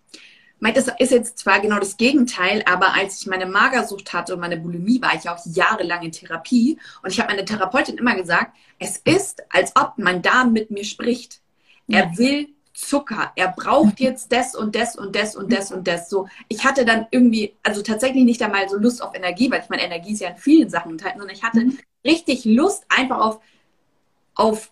[0.60, 4.40] meine, das ist jetzt zwar genau das Gegenteil, aber als ich meine Magersucht hatte und
[4.40, 8.56] meine Bulimie, war ich auch jahrelang in Therapie und ich habe meine Therapeutin immer gesagt,
[8.80, 11.42] es ist, als ob mein Darm mit mir spricht.
[11.88, 12.50] Er will
[12.80, 13.34] Zucker.
[13.36, 16.10] Er braucht jetzt das und das und das und das und das.
[16.10, 19.70] So, ich hatte dann irgendwie, also tatsächlich nicht einmal so Lust auf Energie, weil ich
[19.70, 21.78] meine, Energie ist ja in vielen Sachen enthalten, sondern ich hatte mhm.
[22.06, 23.42] richtig Lust einfach auf,
[24.34, 24.72] auf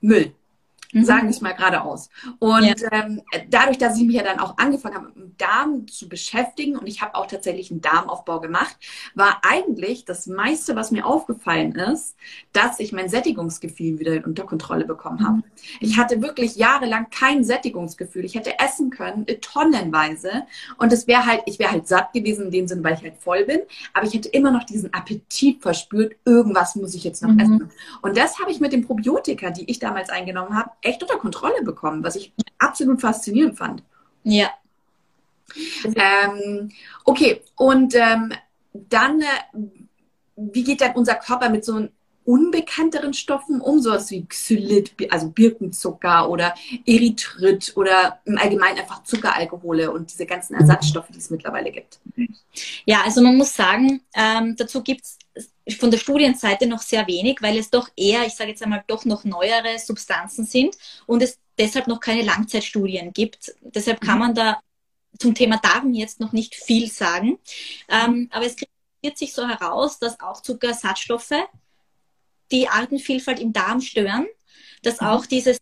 [0.00, 0.34] Müll.
[0.92, 1.04] Mhm.
[1.04, 2.10] Sagen wir es mal geradeaus.
[2.38, 2.92] Und ja.
[2.92, 6.76] ähm, dadurch, dass ich mich ja dann auch angefangen habe, mit dem Darm zu beschäftigen
[6.76, 8.76] und ich habe auch tatsächlich einen Darmaufbau gemacht,
[9.14, 12.16] war eigentlich das meiste, was mir aufgefallen ist,
[12.52, 15.36] dass ich mein Sättigungsgefühl wieder unter Kontrolle bekommen habe.
[15.38, 15.44] Mhm.
[15.80, 18.24] Ich hatte wirklich jahrelang kein Sättigungsgefühl.
[18.24, 20.44] Ich hätte essen können, tonnenweise.
[20.78, 23.16] Und es wäre halt, ich wäre halt satt gewesen in dem Sinn, weil ich halt
[23.18, 23.60] voll bin.
[23.94, 26.16] Aber ich hätte immer noch diesen Appetit verspürt.
[26.24, 27.38] Irgendwas muss ich jetzt noch mhm.
[27.38, 27.70] essen.
[28.02, 31.62] Und das habe ich mit den Probiotika, die ich damals eingenommen habe, echt unter Kontrolle
[31.62, 33.82] bekommen, was ich absolut faszinierend fand.
[34.24, 34.50] Ja.
[35.84, 36.70] Ähm,
[37.04, 38.32] okay, und ähm,
[38.72, 39.26] dann, äh,
[40.36, 41.88] wie geht dann unser Körper mit so
[42.24, 46.54] unbekannteren Stoffen um, sowas wie Xylit, also Birkenzucker oder
[46.86, 51.98] Erythrit oder im Allgemeinen einfach Zuckeralkohole und diese ganzen Ersatzstoffe, die es mittlerweile gibt?
[52.84, 55.18] Ja, also man muss sagen, ähm, dazu gibt es
[55.78, 59.04] von der Studienseite noch sehr wenig, weil es doch eher, ich sage jetzt einmal, doch
[59.04, 63.54] noch neuere Substanzen sind und es deshalb noch keine Langzeitstudien gibt.
[63.60, 64.20] Deshalb kann mhm.
[64.20, 64.60] man da
[65.18, 67.38] zum Thema Darm jetzt noch nicht viel sagen.
[67.88, 71.48] Ähm, aber es kristallisiert sich so heraus, dass auch Zuckerersatzstoffe
[72.50, 74.26] die Artenvielfalt im Darm stören,
[74.82, 75.06] dass mhm.
[75.08, 75.58] auch dieses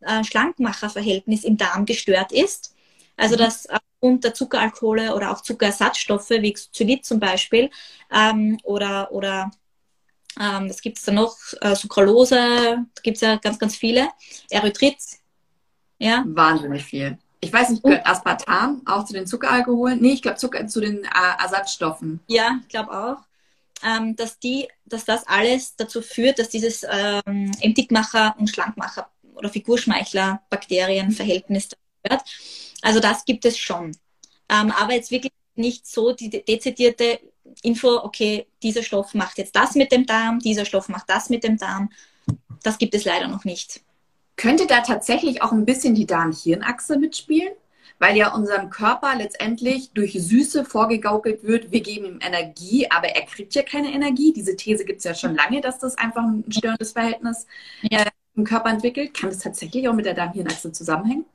[0.00, 2.74] äh, Schlankmacherverhältnis im Darm gestört ist.
[3.16, 3.38] Also mhm.
[3.38, 7.70] dass aufgrund der Zuckeralkohole oder auch Zuckerersatzstoffe wie Xylit zum Beispiel
[8.10, 9.50] ähm, oder, oder
[10.38, 11.36] ähm, was gibt es da noch?
[11.60, 14.08] Äh, Sucralose, da gibt es ja ganz, ganz viele.
[14.48, 14.96] Erythrit.
[15.98, 16.24] Ja.
[16.26, 17.18] Wahnsinnig viel.
[17.40, 20.00] Ich weiß nicht, gehört Aspartam auch zu den Zuckeralkoholen?
[20.00, 22.20] Nee, ich glaube Zucker zu den äh, Ersatzstoffen.
[22.26, 23.18] Ja, ich glaube auch.
[23.82, 29.48] Ähm, dass, die, dass das alles dazu führt, dass dieses ähm, Dickmacher und Schlankmacher oder
[29.48, 31.70] Figurschmeichler-Bakterienverhältnis
[32.02, 32.22] wird.
[32.82, 33.96] Also das gibt es schon.
[34.48, 37.20] Ähm, aber jetzt wirklich nicht so die dezidierte
[37.62, 41.44] Info, okay, dieser Stoff macht jetzt das mit dem Darm, dieser Stoff macht das mit
[41.44, 41.90] dem Darm.
[42.62, 43.80] Das gibt es leider noch nicht.
[44.36, 47.52] Könnte da tatsächlich auch ein bisschen die Darm-Hirn-Achse mitspielen?
[47.98, 53.26] Weil ja unserem Körper letztendlich durch Süße vorgegaukelt wird, wir geben ihm Energie, aber er
[53.26, 54.32] kriegt ja keine Energie.
[54.32, 57.46] Diese These gibt es ja schon lange, dass das einfach ein störendes Verhältnis
[57.90, 59.12] äh, im Körper entwickelt.
[59.12, 61.26] Kann das tatsächlich auch mit der Darm-Hirn-Achse zusammenhängen?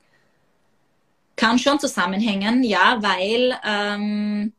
[1.36, 4.52] Kann schon zusammenhängen, ja, weil ähm,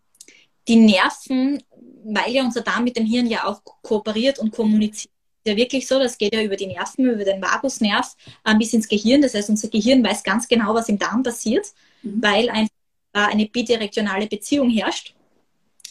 [0.67, 1.63] die Nerven,
[2.05, 5.11] weil ja unser Darm mit dem Hirn ja auch kooperiert und kommuniziert,
[5.47, 8.87] ja wirklich so, das geht ja über die Nerven, über den Vagusnerv äh, bis ins
[8.87, 9.21] Gehirn.
[9.21, 11.65] Das heißt, unser Gehirn weiß ganz genau, was im Darm passiert,
[12.03, 12.21] mhm.
[12.21, 12.67] weil ein,
[13.13, 15.15] äh, eine bidirektionale Beziehung herrscht.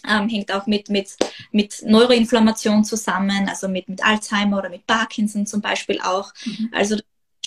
[0.08, 1.16] Ähm, hängt auch mit, mit,
[1.50, 6.32] mit Neuroinflammation zusammen, also mit, mit Alzheimer oder mit Parkinson zum Beispiel auch.
[6.44, 6.70] Mhm.
[6.72, 6.96] Also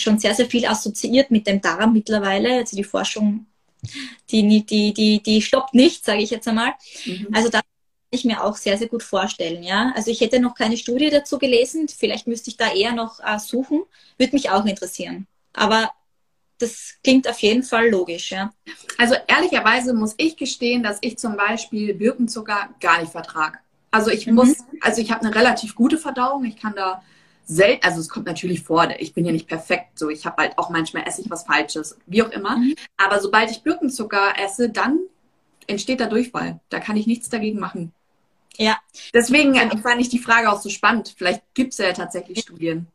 [0.02, 2.58] schon sehr, sehr viel assoziiert mit dem Darm mittlerweile.
[2.58, 3.46] Also die Forschung,
[4.32, 6.74] die, die, die, die stoppt nicht, sage ich jetzt einmal.
[7.06, 7.28] Mhm.
[7.32, 7.68] Also da kann
[8.12, 9.64] ich mir auch sehr, sehr gut vorstellen.
[9.64, 9.94] Ja?
[9.96, 11.88] Also ich hätte noch keine Studie dazu gelesen.
[11.88, 13.82] Vielleicht müsste ich da eher noch äh, suchen.
[14.18, 15.28] Würde mich auch interessieren.
[15.54, 15.92] Aber
[16.60, 18.52] das klingt auf jeden Fall logisch, ja.
[18.98, 23.58] Also ehrlicherweise muss ich gestehen, dass ich zum Beispiel Birkenzucker gar nicht vertrage.
[23.92, 24.36] Also ich mhm.
[24.36, 26.44] muss, also ich habe eine relativ gute Verdauung.
[26.44, 27.02] Ich kann da
[27.50, 30.58] selten, also es kommt natürlich vor, ich bin ja nicht perfekt, so ich habe halt
[30.58, 32.58] auch manchmal esse ich was Falsches, wie auch immer.
[32.58, 32.76] Mhm.
[32.96, 35.00] Aber sobald ich Birkenzucker esse, dann
[35.66, 36.60] entsteht da Durchfall.
[36.70, 37.92] Da kann ich nichts dagegen machen.
[38.58, 38.78] Ja.
[39.14, 41.14] Deswegen fand ich die Frage auch so spannend.
[41.18, 42.88] Vielleicht gibt es ja tatsächlich Studien.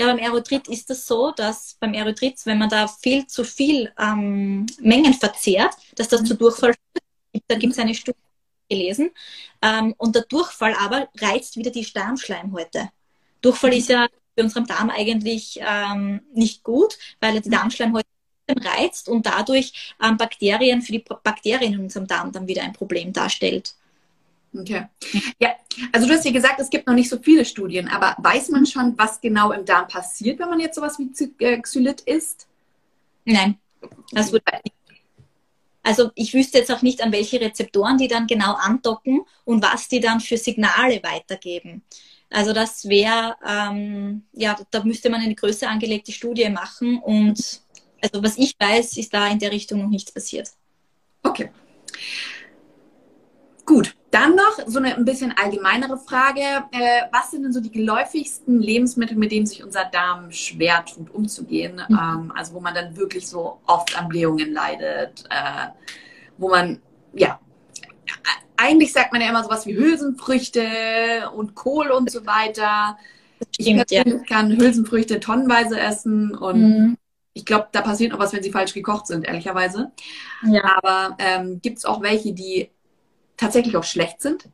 [0.00, 3.92] Ja, beim Erythrit ist es so, dass beim Erythrit, wenn man da viel zu viel
[3.98, 7.44] ähm, Mengen verzehrt, dass das zu Durchfall führt.
[7.48, 8.18] Da gibt es eine Studie
[8.68, 9.10] gelesen.
[9.62, 12.90] Ähm, und der Durchfall aber reizt wieder die Darmschleimhäute.
[13.40, 18.06] Durchfall ist ja für unseren Darm eigentlich ähm, nicht gut, weil er die Darmschleimhäute
[18.48, 23.12] reizt und dadurch ähm, Bakterien für die Bakterien in unserem Darm dann wieder ein Problem
[23.12, 23.74] darstellt.
[24.56, 24.86] Okay.
[25.38, 25.54] Ja,
[25.92, 28.66] also du hast ja gesagt, es gibt noch nicht so viele Studien, aber weiß man
[28.66, 31.10] schon, was genau im Darm passiert, wenn man jetzt sowas wie
[31.44, 32.46] äh, Xylit isst?
[33.24, 33.58] Nein,
[34.12, 34.42] das wird.
[35.82, 39.88] Also ich wüsste jetzt auch nicht, an welche Rezeptoren die dann genau andocken und was
[39.88, 41.82] die dann für Signale weitergeben.
[42.30, 47.62] Also das wäre, ähm, ja, da müsste man eine größer angelegte Studie machen und
[48.02, 50.50] also was ich weiß, ist da in der Richtung noch nichts passiert.
[51.22, 51.50] Okay.
[53.64, 56.40] Gut, dann noch so eine ein bisschen allgemeinere Frage.
[56.72, 61.10] Äh, was sind denn so die geläufigsten Lebensmittel, mit denen sich unser Darm schwer tut,
[61.10, 61.82] umzugehen?
[61.88, 61.98] Mhm.
[61.98, 65.68] Ähm, also wo man dann wirklich so oft an Blähungen leidet, äh,
[66.38, 66.80] wo man,
[67.12, 67.38] ja,
[68.58, 72.98] eigentlich sagt man ja immer sowas wie Hülsenfrüchte und Kohl und so weiter.
[73.54, 74.04] Stimmt, ich ja.
[74.28, 76.96] kann Hülsenfrüchte tonnenweise essen und mhm.
[77.34, 79.92] ich glaube, da passiert noch was, wenn sie falsch gekocht sind, ehrlicherweise.
[80.44, 80.80] Ja.
[80.82, 82.70] Aber ähm, gibt es auch welche, die
[83.36, 84.48] tatsächlich auch schlecht sind?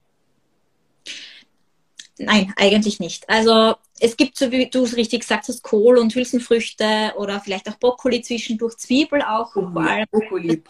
[2.19, 3.29] Nein, eigentlich nicht.
[3.31, 7.69] Also es gibt, so wie du es richtig gesagt hast, Kohl und Hülsenfrüchte oder vielleicht
[7.71, 9.57] auch Brokkoli zwischendurch, Zwiebel auch.
[9.57, 10.07] Oh, vor allem.
[10.11, 10.63] Brokkoli.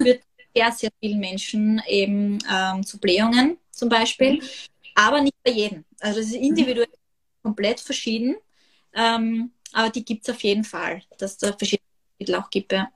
[0.00, 0.22] Führt
[0.54, 4.42] sehr, sehr vielen Menschen eben ähm, zu Blähungen zum Beispiel, mhm.
[4.94, 5.84] aber nicht bei jedem.
[6.00, 7.42] Also es ist individuell mhm.
[7.48, 8.36] komplett verschieden,
[8.94, 11.86] ähm, aber die gibt es auf jeden Fall, dass es da verschiedene
[12.18, 12.72] Mittel auch gibt.
[12.72, 12.88] Ja.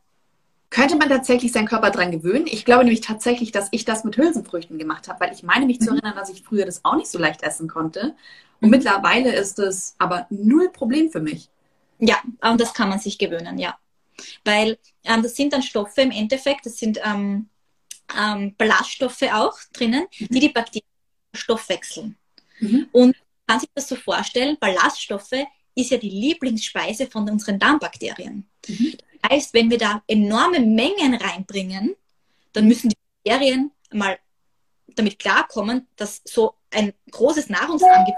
[0.71, 2.47] Könnte man tatsächlich seinen Körper dran gewöhnen?
[2.47, 5.81] Ich glaube nämlich tatsächlich, dass ich das mit Hülsenfrüchten gemacht habe, weil ich meine mich
[5.81, 5.85] mhm.
[5.85, 8.15] zu erinnern, dass ich früher das auch nicht so leicht essen konnte.
[8.61, 8.71] Und mhm.
[8.71, 11.49] mittlerweile ist es aber null Problem für mich.
[11.99, 13.77] Ja, und das kann man sich gewöhnen, ja.
[14.45, 17.49] Weil ähm, das sind dann Stoffe im Endeffekt, das sind ähm,
[18.19, 20.29] ähm, Ballaststoffe auch drinnen, mhm.
[20.31, 20.87] die die Bakterien
[21.35, 22.17] stoffwechseln.
[22.61, 22.89] Mhm.
[22.93, 28.49] Und man kann sich das so vorstellen, Ballaststoffe ist ja die Lieblingsspeise von unseren Darmbakterien.
[28.67, 28.95] Mhm.
[29.23, 31.95] Das heißt, wenn wir da enorme Mengen reinbringen,
[32.53, 34.19] dann müssen die Bakterien mal
[34.89, 38.15] damit klarkommen, dass so ein großes Nahrungsangebot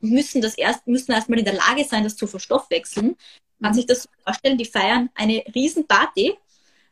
[0.00, 3.16] müssen das erst müssen erstmal in der Lage sein, das zu verstoffwechseln
[3.62, 6.36] kann sich das vorstellen, die feiern eine Riesenparty,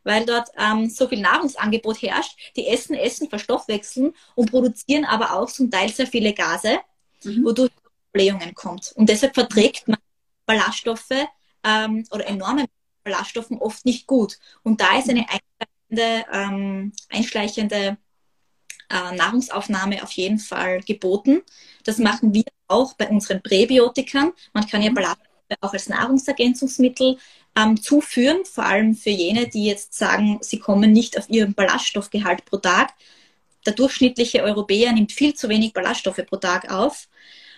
[0.03, 2.37] weil dort ähm, so viel Nahrungsangebot herrscht.
[2.55, 6.79] Die essen, essen, verstoffwechseln und produzieren aber auch zum Teil sehr viele Gase,
[7.23, 7.45] mhm.
[7.45, 7.71] wodurch
[8.11, 8.93] Blähungen kommt.
[8.95, 9.97] Und deshalb verträgt man
[10.45, 11.27] Ballaststoffe
[11.63, 12.65] ähm, oder enorme
[13.03, 14.37] Ballaststoffe oft nicht gut.
[14.63, 17.97] Und da ist eine einschleichende, ähm, einschleichende
[18.89, 21.41] äh, Nahrungsaufnahme auf jeden Fall geboten.
[21.83, 24.33] Das machen wir auch bei unseren Präbiotikern.
[24.53, 24.95] Man kann ja mhm.
[24.95, 27.17] Ballaststoffe auch als Nahrungsergänzungsmittel
[27.55, 32.45] ähm, zuführen, vor allem für jene, die jetzt sagen, sie kommen nicht auf ihren Ballaststoffgehalt
[32.45, 32.93] pro Tag.
[33.65, 37.07] Der durchschnittliche Europäer nimmt viel zu wenig Ballaststoffe pro Tag auf.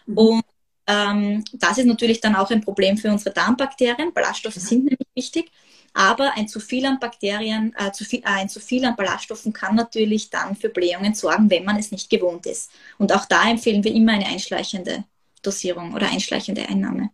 [0.06, 0.18] Mhm.
[0.18, 0.44] Und
[0.88, 4.14] ähm, das ist natürlich dann auch ein Problem für unsere Darmbakterien.
[4.14, 4.62] Ballaststoffe ja.
[4.62, 5.52] sind nämlich wichtig.
[5.94, 9.52] Aber ein zu viel an Bakterien, äh, zu viel, äh, ein zu viel an Ballaststoffen
[9.52, 12.72] kann natürlich dann für Blähungen sorgen, wenn man es nicht gewohnt ist.
[13.00, 15.06] Und auch da empfehlen wir immer eine einschleichende
[15.42, 17.10] Dosierung oder einschleichende Einnahme.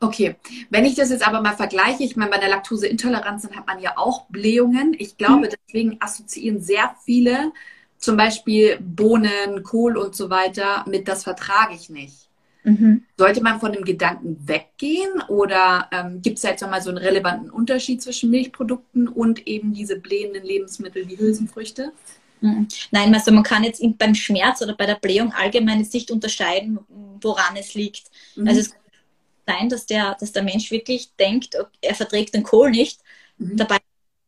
[0.00, 0.36] Okay,
[0.70, 3.80] wenn ich das jetzt aber mal vergleiche, ich meine, bei der Laktoseintoleranz dann hat man
[3.80, 4.94] ja auch Blähungen.
[4.96, 5.50] Ich glaube, mhm.
[5.66, 7.52] deswegen assoziieren sehr viele
[7.98, 12.28] zum Beispiel Bohnen, Kohl und so weiter mit, das vertrage ich nicht.
[12.62, 13.04] Mhm.
[13.16, 17.50] Sollte man von dem Gedanken weggehen oder ähm, gibt es jetzt nochmal so einen relevanten
[17.50, 21.92] Unterschied zwischen Milchprodukten und eben diese blähenden Lebensmittel wie Hülsenfrüchte?
[22.40, 22.68] Mhm.
[22.90, 26.78] Nein, also man kann jetzt beim Schmerz oder bei der Blähung allgemein nicht unterscheiden,
[27.20, 28.10] woran es liegt.
[28.36, 28.48] Mhm.
[28.48, 28.74] Also es
[29.48, 33.00] sein, dass der, dass der Mensch wirklich denkt, er verträgt den Kohl nicht.
[33.38, 33.56] Mhm.
[33.56, 33.78] Dabei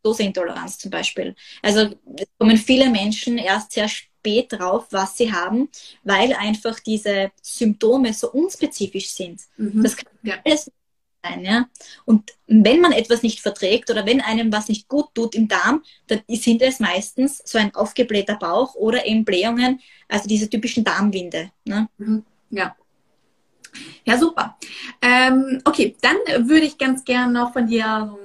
[0.03, 1.35] Doseintoleranz zum Beispiel.
[1.63, 5.69] Also es kommen viele Menschen erst sehr spät drauf, was sie haben,
[6.05, 9.43] weil einfach diese Symptome so unspezifisch sind.
[9.57, 9.83] Mhm.
[9.83, 10.37] Das kann ja.
[10.45, 10.71] alles
[11.23, 11.69] sein, ja.
[12.07, 15.83] Und wenn man etwas nicht verträgt oder wenn einem was nicht gut tut im Darm,
[16.07, 21.51] dann sind es meistens so ein aufgeblähter Bauch oder eben Blähungen, also diese typischen Darmwinde.
[21.65, 21.89] Ne?
[21.99, 22.25] Mhm.
[22.51, 22.75] Ja.
[24.05, 24.57] Ja, super.
[25.03, 26.17] Ähm, okay, dann
[26.49, 28.17] würde ich ganz gerne noch von dir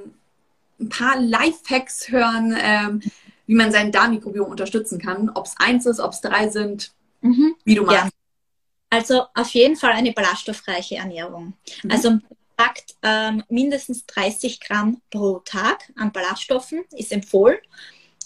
[0.80, 3.02] ein paar Lifehacks hören, ähm,
[3.48, 5.30] wie man sein Darmmikrobiom unterstützen kann.
[5.30, 6.92] Ob es eins ist, ob es drei sind,
[7.22, 7.56] mhm.
[7.64, 8.06] wie du magst.
[8.06, 8.10] Ja.
[8.90, 11.54] Also auf jeden Fall eine ballaststoffreiche Ernährung.
[11.84, 11.92] Mhm.
[11.92, 12.20] Also
[12.58, 17.58] sagt ähm, mindestens 30 Gramm pro Tag an Ballaststoffen ist empfohlen.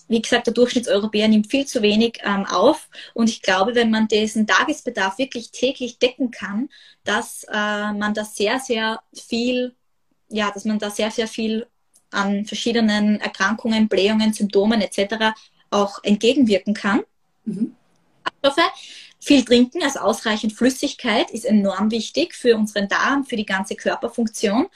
[0.10, 2.90] Wie gesagt, der Durchschnittseuropäer nimmt viel zu wenig ähm, auf.
[3.14, 6.70] Und ich glaube, wenn man diesen Tagesbedarf wirklich täglich decken kann,
[7.04, 9.76] dass äh, man da sehr, sehr viel,
[10.30, 11.68] ja, dass man da sehr, sehr viel
[12.12, 15.36] an verschiedenen Erkrankungen, Blähungen, Symptomen etc.
[15.70, 17.04] auch entgegenwirken kann.
[17.46, 17.76] Mhm.
[19.22, 24.68] Viel trinken, also ausreichend Flüssigkeit, ist enorm wichtig für unseren Darm, für die ganze Körperfunktion.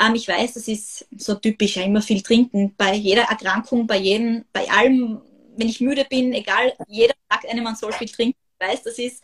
[0.00, 2.74] Ähm, ich weiß, das ist so typisch, ja, immer viel trinken.
[2.76, 5.20] Bei jeder Erkrankung, bei jedem, bei allem,
[5.56, 8.38] wenn ich müde bin, egal, jeder sagt einem, man soll viel trinken.
[8.58, 9.22] Ich weiß, das ist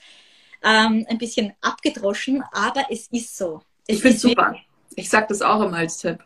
[0.62, 3.62] ähm, ein bisschen abgedroschen, aber es ist so.
[3.86, 4.56] Es ich finde es super.
[4.94, 6.18] Ich sage das auch immer als Tipp.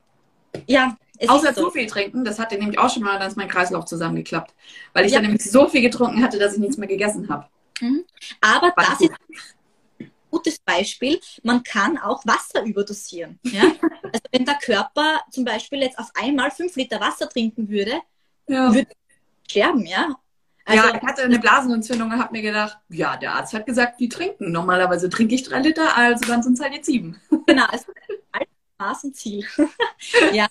[0.66, 0.96] Ja,
[1.28, 1.64] Außer so.
[1.64, 4.54] zu viel trinken, das hatte nämlich auch schon mal, dann ist mein Kreislauf zusammengeklappt.
[4.94, 5.18] Weil ich ja.
[5.18, 7.46] dann nämlich so viel getrunken hatte, dass ich nichts mehr gegessen habe.
[7.80, 8.04] Mhm.
[8.40, 9.10] Aber War das gut.
[9.10, 9.16] ist
[10.30, 11.20] gutes Beispiel.
[11.42, 13.38] Man kann auch Wasser überdosieren.
[13.44, 13.62] Ja?
[14.02, 18.00] also wenn der Körper zum Beispiel jetzt auf einmal fünf Liter Wasser trinken würde,
[18.48, 18.72] ja.
[18.72, 20.16] würde er sterben, ja.
[20.64, 23.98] Also, ja, ich hatte eine Blasenentzündung und habe mir gedacht, ja, der Arzt hat gesagt,
[23.98, 24.52] die trinken.
[24.52, 27.20] Normalerweise trinke ich drei Liter, also dann sind es halt jetzt sieben.
[27.46, 27.86] Genau, also
[28.78, 29.44] Maß und Ziel.
[30.32, 30.46] ja.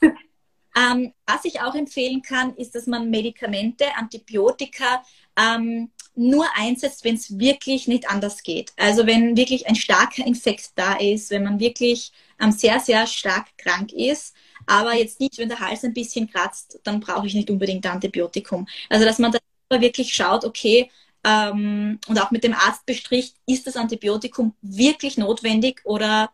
[0.75, 5.03] Ähm, was ich auch empfehlen kann, ist, dass man Medikamente, Antibiotika
[5.35, 8.73] ähm, nur einsetzt, wenn es wirklich nicht anders geht.
[8.75, 12.11] Also wenn wirklich ein starker Infekt da ist, wenn man wirklich
[12.41, 16.79] ähm, sehr, sehr stark krank ist, aber jetzt nicht, wenn der Hals ein bisschen kratzt,
[16.83, 18.67] dann brauche ich nicht unbedingt Antibiotikum.
[18.89, 19.39] Also dass man da
[19.81, 20.91] wirklich schaut, okay,
[21.23, 26.31] ähm, und auch mit dem Arzt bestricht, ist das Antibiotikum wirklich notwendig oder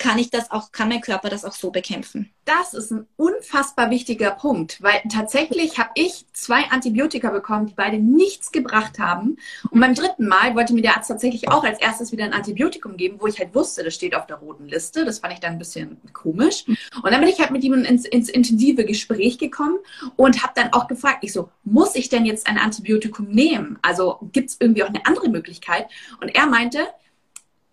[0.00, 2.30] kann ich das auch, kann mein Körper das auch so bekämpfen?
[2.46, 7.98] Das ist ein unfassbar wichtiger Punkt, weil tatsächlich habe ich zwei Antibiotika bekommen, die beide
[7.98, 9.36] nichts gebracht haben.
[9.70, 12.96] Und beim dritten Mal wollte mir der Arzt tatsächlich auch als erstes wieder ein Antibiotikum
[12.96, 15.04] geben, wo ich halt wusste, das steht auf der roten Liste.
[15.04, 16.64] Das fand ich dann ein bisschen komisch.
[16.66, 19.76] Und dann bin ich halt mit ihm ins, ins intensive Gespräch gekommen
[20.16, 23.78] und habe dann auch gefragt, ich so, muss ich denn jetzt ein Antibiotikum nehmen?
[23.82, 25.88] Also gibt es irgendwie auch eine andere Möglichkeit?
[26.22, 26.78] Und er meinte,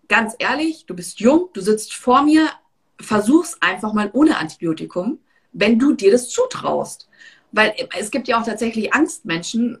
[0.08, 2.48] ganz ehrlich, du bist jung, du sitzt vor mir,
[3.00, 5.18] versuch's einfach mal ohne Antibiotikum,
[5.52, 7.08] wenn du dir das zutraust.
[7.52, 9.78] Weil es gibt ja auch tatsächlich Angstmenschen.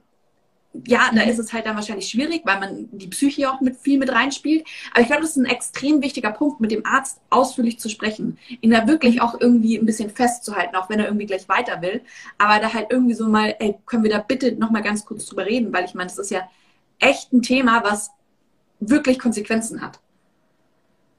[0.86, 1.30] Ja, da mhm.
[1.30, 4.66] ist es halt dann wahrscheinlich schwierig, weil man die Psyche auch mit viel mit reinspielt.
[4.92, 8.38] Aber ich glaube, das ist ein extrem wichtiger Punkt, mit dem Arzt ausführlich zu sprechen.
[8.60, 12.02] Ihn da wirklich auch irgendwie ein bisschen festzuhalten, auch wenn er irgendwie gleich weiter will.
[12.36, 15.46] Aber da halt irgendwie so mal, ey, können wir da bitte nochmal ganz kurz drüber
[15.46, 15.72] reden?
[15.72, 16.48] Weil ich meine, das ist ja
[16.98, 18.10] echt ein Thema, was
[18.80, 20.00] wirklich Konsequenzen hat.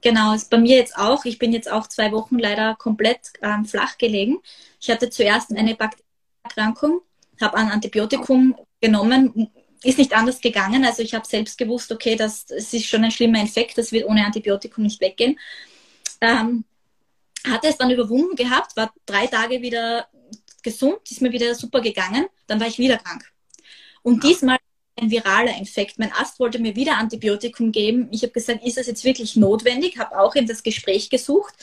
[0.02, 1.26] Genau, ist bei mir jetzt auch.
[1.26, 4.40] Ich bin jetzt auch zwei Wochen leider komplett ähm, flach gelegen.
[4.80, 7.02] Ich hatte zuerst eine Bakterienerkrankung,
[7.42, 9.52] habe ein Antibiotikum genommen,
[9.84, 10.86] ist nicht anders gegangen.
[10.86, 14.08] Also ich habe selbst gewusst, okay, das, das ist schon ein schlimmer Infekt, das wird
[14.08, 15.38] ohne Antibiotikum nicht weggehen.
[16.22, 16.64] Ähm,
[17.46, 20.08] hatte es dann überwunden gehabt, war drei Tage wieder
[20.64, 23.24] gesund, ist mir wieder super gegangen, dann war ich wieder krank.
[24.02, 24.58] Und diesmal
[25.02, 26.00] ein viraler Infekt.
[26.00, 28.08] Mein Arzt wollte mir wieder Antibiotikum geben.
[28.12, 29.98] Ich habe gesagt, ist das jetzt wirklich notwendig?
[29.98, 31.54] Habe auch in das Gespräch gesucht.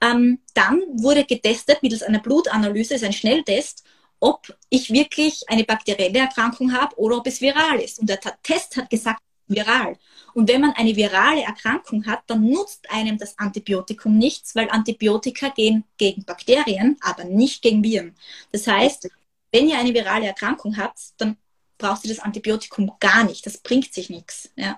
[0.00, 3.84] Ähm, dann wurde getestet mittels einer Blutanalyse, ist ein Schnelltest,
[4.20, 7.98] ob ich wirklich eine bakterielle Erkrankung habe oder ob es viral ist.
[7.98, 9.96] Und der Test hat gesagt, viral.
[10.32, 15.48] Und wenn man eine virale Erkrankung hat, dann nutzt einem das Antibiotikum nichts, weil Antibiotika
[15.50, 18.14] gehen gegen Bakterien, aber nicht gegen Viren.
[18.52, 19.10] Das heißt,
[19.52, 21.36] wenn ihr eine virale Erkrankung habt, dann
[21.78, 23.44] brauchst du das Antibiotikum gar nicht.
[23.46, 24.50] Das bringt sich nichts.
[24.56, 24.76] Ja.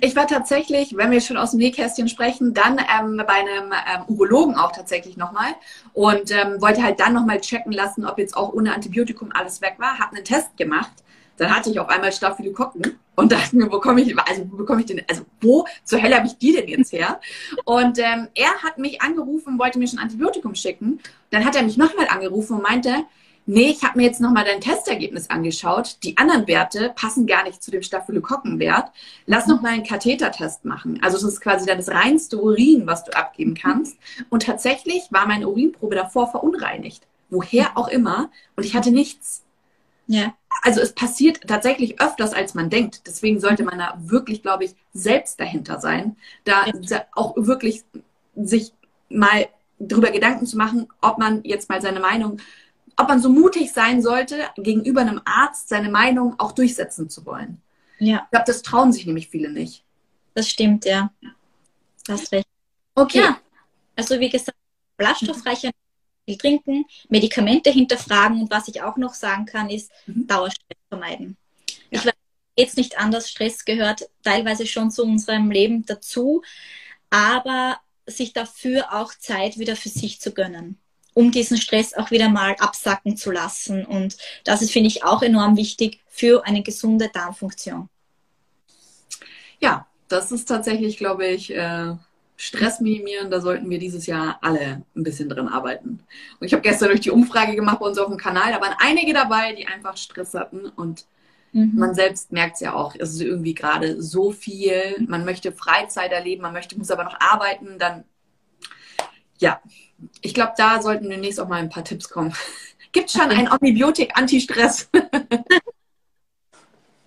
[0.00, 4.04] Ich war tatsächlich, wenn wir schon aus dem Nähkästchen sprechen, dann ähm, bei einem ähm,
[4.06, 5.54] Urologen auch tatsächlich nochmal
[5.94, 9.76] und ähm, wollte halt dann nochmal checken lassen, ob jetzt auch ohne Antibiotikum alles weg
[9.78, 9.98] war.
[9.98, 10.92] Habe einen Test gemacht.
[11.38, 14.80] Dann hatte ich auf einmal Staphylokokken und dachte mir, wo komme ich, also wo bekomme
[14.80, 17.20] ich denn, also wo zur Hölle habe ich die denn jetzt her?
[17.64, 21.00] Und ähm, er hat mich angerufen, wollte mir schon Antibiotikum schicken.
[21.30, 23.06] Dann hat er mich nochmal angerufen und meinte,
[23.46, 25.96] nee, ich habe mir jetzt nochmal dein Testergebnis angeschaut.
[26.02, 28.90] Die anderen Werte passen gar nicht zu dem Staphylokokkenwert.
[29.26, 31.00] Lass noch mal einen Kathetertest machen.
[31.02, 33.96] Also das ist quasi dann das reinste Urin, was du abgeben kannst.
[34.30, 37.06] Und tatsächlich war meine Urinprobe davor verunreinigt.
[37.30, 38.30] Woher auch immer.
[38.56, 39.42] Und ich hatte nichts.
[40.06, 40.34] Ja.
[40.62, 43.02] Also es passiert tatsächlich öfters, als man denkt.
[43.06, 46.16] Deswegen sollte man da wirklich, glaube ich, selbst dahinter sein.
[46.44, 47.04] Da ja.
[47.12, 47.84] auch wirklich
[48.36, 48.72] sich
[49.08, 52.38] mal drüber Gedanken zu machen, ob man jetzt mal seine Meinung
[52.96, 57.60] ob man so mutig sein sollte, gegenüber einem Arzt seine Meinung auch durchsetzen zu wollen.
[57.98, 58.22] Ja.
[58.24, 59.84] Ich glaube, das trauen sich nämlich viele nicht.
[60.34, 61.12] Das stimmt, ja.
[62.08, 62.46] Hast recht.
[62.94, 63.20] Okay.
[63.20, 63.40] Ja.
[63.96, 64.56] Also wie gesagt,
[64.96, 65.70] ballaststoffreicher
[66.24, 70.26] viel trinken, Medikamente hinterfragen und was ich auch noch sagen kann, ist mhm.
[70.26, 71.36] Dauerstress vermeiden.
[71.66, 72.00] Ja.
[72.00, 72.12] Ich weiß,
[72.56, 73.30] jetzt nicht anders.
[73.30, 76.42] Stress gehört teilweise schon zu unserem Leben dazu,
[77.10, 80.78] aber sich dafür auch Zeit wieder für sich zu gönnen.
[81.14, 83.84] Um diesen Stress auch wieder mal absacken zu lassen.
[83.84, 87.88] Und das ist, finde ich, auch enorm wichtig für eine gesunde Darmfunktion.
[89.60, 91.94] Ja, das ist tatsächlich, glaube ich, äh,
[92.36, 93.30] Stress minimieren.
[93.30, 96.00] Da sollten wir dieses Jahr alle ein bisschen drin arbeiten.
[96.40, 98.52] Und ich habe gestern durch die Umfrage gemacht bei uns auf dem Kanal.
[98.52, 101.06] Da waren einige dabei, die einfach Stress hatten und
[101.52, 101.72] Mhm.
[101.74, 104.96] Man selbst merkt es ja auch, es ist irgendwie gerade so viel.
[105.06, 107.78] Man möchte Freizeit erleben, man möchte, muss aber noch arbeiten.
[107.78, 108.04] Dann,
[109.42, 109.60] ja,
[110.20, 112.34] ich glaube, da sollten demnächst auch mal ein paar Tipps kommen.
[112.92, 114.88] Gibt schon ein Omnibiotik Anti-Stress?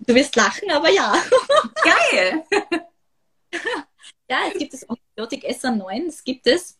[0.00, 1.14] du wirst lachen, aber ja.
[2.10, 2.44] Geil!
[4.28, 6.76] ja, es gibt das Omnibiotik SR9, das gibt es.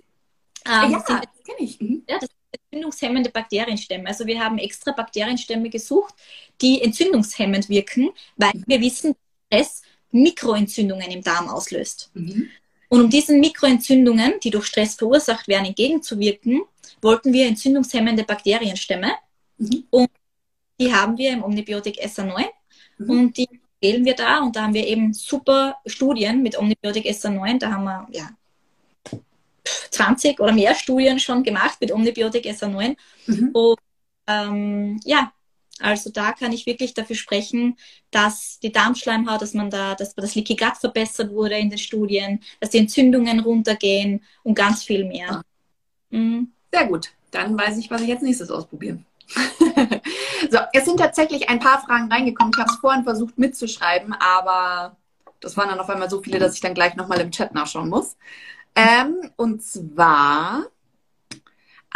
[0.65, 1.81] Ähm, ja, das kenne ich.
[1.81, 2.03] Mhm.
[2.09, 4.09] Ja, das entzündungshemmende Bakterienstämme.
[4.09, 6.15] Also wir haben extra Bakterienstämme gesucht,
[6.61, 8.65] die entzündungshemmend wirken, weil mhm.
[8.67, 9.15] wir wissen,
[9.51, 12.11] dass Stress Mikroentzündungen im Darm auslöst.
[12.15, 12.51] Mhm.
[12.89, 16.63] Und um diesen Mikroentzündungen, die durch Stress verursacht werden, entgegenzuwirken,
[17.03, 19.13] wollten wir entzündungshemmende Bakterienstämme.
[19.59, 19.85] Mhm.
[19.91, 20.11] Und
[20.79, 22.45] die haben wir im Omnibiotik SA9
[22.99, 23.11] mhm.
[23.11, 23.49] und die
[23.81, 24.41] wählen wir da.
[24.41, 27.59] Und da haben wir eben super Studien mit Omnibiotik SA9.
[27.59, 28.31] Da haben wir ja,
[29.91, 32.97] 20 oder mehr Studien schon gemacht mit Omnibiotik SA9.
[33.27, 33.51] Mhm.
[33.53, 33.79] Und
[34.27, 35.33] ähm, ja,
[35.81, 37.77] also da kann ich wirklich dafür sprechen,
[38.11, 42.41] dass die Darmschleimhaut, dass man da, dass das Leaky Gut verbessert wurde in den Studien,
[42.61, 45.31] dass die Entzündungen runtergehen und ganz viel mehr.
[45.31, 45.43] Ah.
[46.11, 46.53] Mhm.
[46.73, 47.11] Sehr gut.
[47.31, 49.05] Dann weiß ich, was ich jetzt nächstes ausprobieren.
[50.51, 52.53] so, es sind tatsächlich ein paar Fragen reingekommen.
[52.55, 54.97] Ich habe es vorhin versucht mitzuschreiben, aber
[55.41, 57.89] das waren dann auf einmal so viele, dass ich dann gleich nochmal im Chat nachschauen
[57.89, 58.17] muss.
[58.75, 60.67] Ähm, und zwar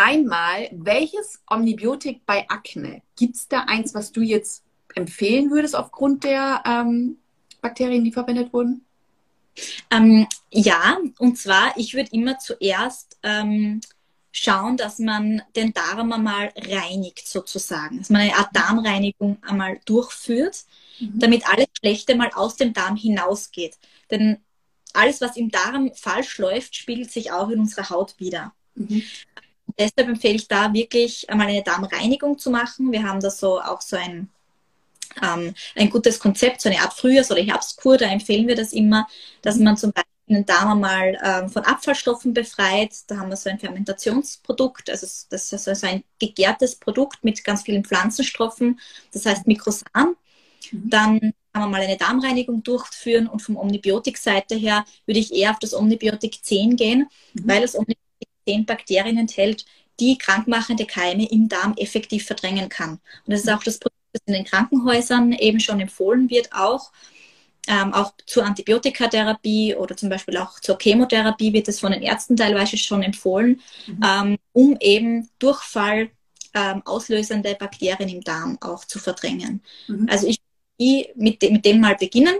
[0.00, 3.02] einmal, welches Omnibiotik bei Akne?
[3.16, 7.18] Gibt es da eins, was du jetzt empfehlen würdest aufgrund der ähm,
[7.60, 8.84] Bakterien, die verwendet wurden?
[9.90, 13.80] Ähm, ja, und zwar, ich würde immer zuerst ähm,
[14.32, 17.98] schauen, dass man den Darm einmal reinigt, sozusagen.
[17.98, 20.64] Dass man eine Art Darmreinigung einmal durchführt,
[20.98, 21.18] mhm.
[21.18, 23.76] damit alles Schlechte mal aus dem Darm hinausgeht.
[24.10, 24.38] Denn
[24.94, 28.54] alles, was im Darm falsch läuft, spiegelt sich auch in unserer Haut wieder.
[28.74, 29.02] Mhm.
[29.78, 32.92] Deshalb empfehle ich da wirklich einmal eine Darmreinigung zu machen.
[32.92, 34.28] Wir haben da so auch so ein,
[35.22, 37.96] ähm, ein gutes Konzept, so eine Art Frühjahrs- oder Herbstkur.
[37.98, 39.06] Da empfehlen wir das immer,
[39.42, 42.92] dass man zum Beispiel den Darm einmal ähm, von Abfallstoffen befreit.
[43.08, 47.62] Da haben wir so ein Fermentationsprodukt, also das ist also ein gegärtes Produkt mit ganz
[47.62, 48.80] vielen Pflanzenstoffen,
[49.12, 50.14] das heißt Mikrosan.
[50.70, 50.90] Mhm.
[50.90, 51.20] Dann
[51.52, 55.74] kann man mal eine Darmreinigung durchführen und vom Omnibiotik-Seite her würde ich eher auf das
[55.74, 57.48] Omnibiotik 10 gehen, mhm.
[57.48, 58.09] weil das Omnibiotik
[58.46, 59.64] 10 Bakterien enthält,
[59.98, 62.92] die krankmachende Keime im Darm effektiv verdrängen kann.
[62.92, 63.00] Und
[63.32, 66.92] das ist auch das Produkt, das in den Krankenhäusern eben schon empfohlen wird, auch.
[67.68, 72.34] Ähm, auch zur Antibiotikatherapie oder zum Beispiel auch zur Chemotherapie wird es von den Ärzten
[72.34, 74.00] teilweise schon empfohlen, mhm.
[74.02, 76.10] ähm, um eben Durchfall
[76.54, 79.62] ähm, auslösende Bakterien im Darm auch zu verdrängen.
[79.88, 80.08] Mhm.
[80.10, 80.40] Also ich
[81.14, 82.36] mit, mit dem mal beginnen,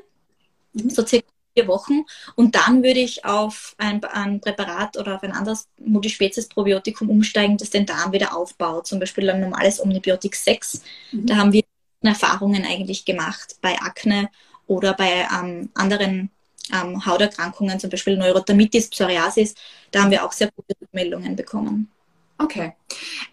[0.73, 0.89] mhm.
[0.89, 2.05] so circa vier Wochen.
[2.37, 7.71] Und dann würde ich auf ein, ein Präparat oder auf ein anderes Multispezies-Probiotikum umsteigen, das
[7.71, 8.87] den Darm wieder aufbaut.
[8.87, 10.83] Zum Beispiel ein normales Omnibiotik 6.
[11.13, 11.27] Mhm.
[11.27, 11.63] Da haben wir
[12.03, 14.31] Erfahrungen eigentlich gemacht bei Akne
[14.67, 16.31] oder bei ähm, anderen
[16.73, 19.55] ähm, Hauterkrankungen, zum Beispiel Neurodermitis, Psoriasis.
[19.91, 21.91] Da haben wir auch sehr gute Rückmeldungen bekommen.
[22.39, 22.73] Okay.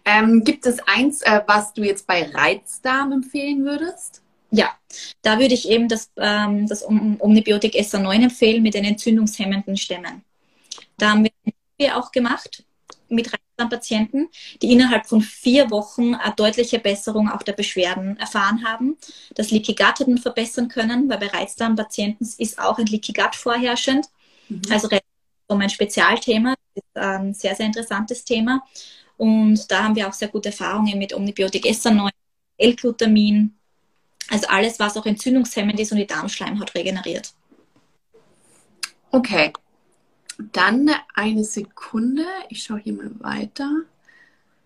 [0.04, 4.22] Ähm, gibt es eins, äh, was du jetzt bei Reizdarm empfehlen würdest?
[4.50, 4.70] Ja,
[5.22, 10.22] da würde ich eben das, ähm, das Omnibiotik SA9 empfehlen mit den entzündungshemmenden Stämmen.
[10.96, 11.28] Da haben
[11.76, 12.64] wir auch gemacht
[13.08, 14.28] mit Reizdarmpatienten,
[14.62, 18.96] die innerhalb von vier Wochen eine deutliche Besserung auch der Beschwerden erfahren haben.
[19.34, 24.06] Das Leaky Gut hatten verbessern können, weil bei Reizdarmpatienten ist auch ein Leaky Gut vorherrschend.
[24.48, 24.62] Mhm.
[24.70, 24.88] Also
[25.48, 28.62] so mein Spezialthema, das ist ein sehr, sehr interessantes Thema.
[29.16, 32.10] Und da haben wir auch sehr gute Erfahrungen mit Omnibiotik SA9,
[32.58, 33.57] L-Glutamin,
[34.30, 37.32] also alles, was auch entzündungshemmend ist und die Darmschleimhaut regeneriert.
[39.10, 39.52] Okay.
[40.38, 42.24] Dann eine Sekunde.
[42.48, 43.70] Ich schaue hier mal weiter.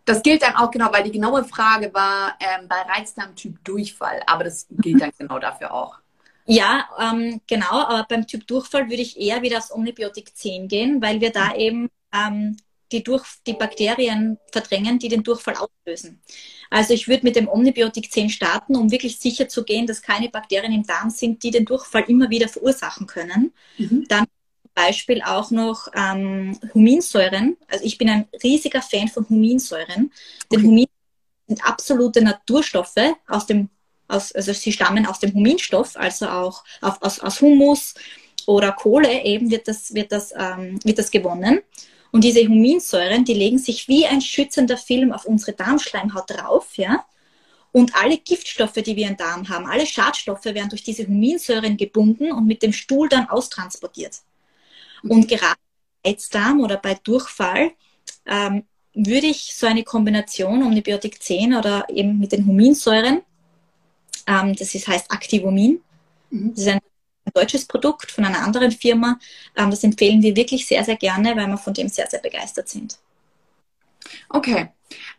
[0.04, 4.44] Das gilt dann auch genau, weil die genaue Frage war ähm, bei Reizdarmtyp Durchfall, aber
[4.44, 5.98] das gilt dann genau dafür auch.
[6.44, 11.00] Ja, ähm, genau, aber beim Typ Durchfall würde ich eher wieder aufs Omnibiotik 10 gehen,
[11.00, 12.56] weil wir da eben ähm,
[12.92, 16.20] die, durch, die Bakterien verdrängen, die den Durchfall auslösen.
[16.70, 20.28] Also ich würde mit dem Omnibiotik 10 starten, um wirklich sicher zu gehen, dass keine
[20.28, 23.52] Bakterien im Darm sind, die den Durchfall immer wieder verursachen können.
[23.78, 24.06] Mhm.
[24.08, 24.26] Dann
[24.62, 27.56] zum Beispiel auch noch ähm, Huminsäuren.
[27.68, 30.12] Also ich bin ein riesiger Fan von Huminsäuren.
[30.50, 30.66] Denn okay.
[30.66, 30.86] Humin
[31.48, 33.68] sind absolute Naturstoffe aus dem,
[34.08, 37.94] aus, also sie stammen aus dem Huminstoff, also auch auf, aus, aus Humus
[38.46, 41.60] oder Kohle eben wird das, wird das, ähm, wird das gewonnen.
[42.12, 47.04] Und diese Huminsäuren, die legen sich wie ein schützender Film auf unsere Darmschleimhaut drauf, ja.
[47.72, 52.30] Und alle Giftstoffe, die wir im Darm haben, alle Schadstoffe werden durch diese Huminsäuren gebunden
[52.30, 54.18] und mit dem Stuhl dann austransportiert.
[55.02, 55.56] Und gerade
[56.02, 57.72] bei Reizdarm oder bei Durchfall
[58.26, 63.22] ähm, würde ich so eine Kombination Omnibiotik 10 oder eben mit den Huminsäuren,
[64.26, 65.80] ähm, das ist, heißt Activomin,
[66.28, 66.50] mhm.
[66.50, 66.80] das ist ein
[67.34, 69.18] deutsches Produkt von einer anderen Firma,
[69.56, 72.68] ähm, das empfehlen wir wirklich sehr, sehr gerne, weil wir von dem sehr, sehr begeistert
[72.68, 72.98] sind.
[74.28, 74.68] Okay.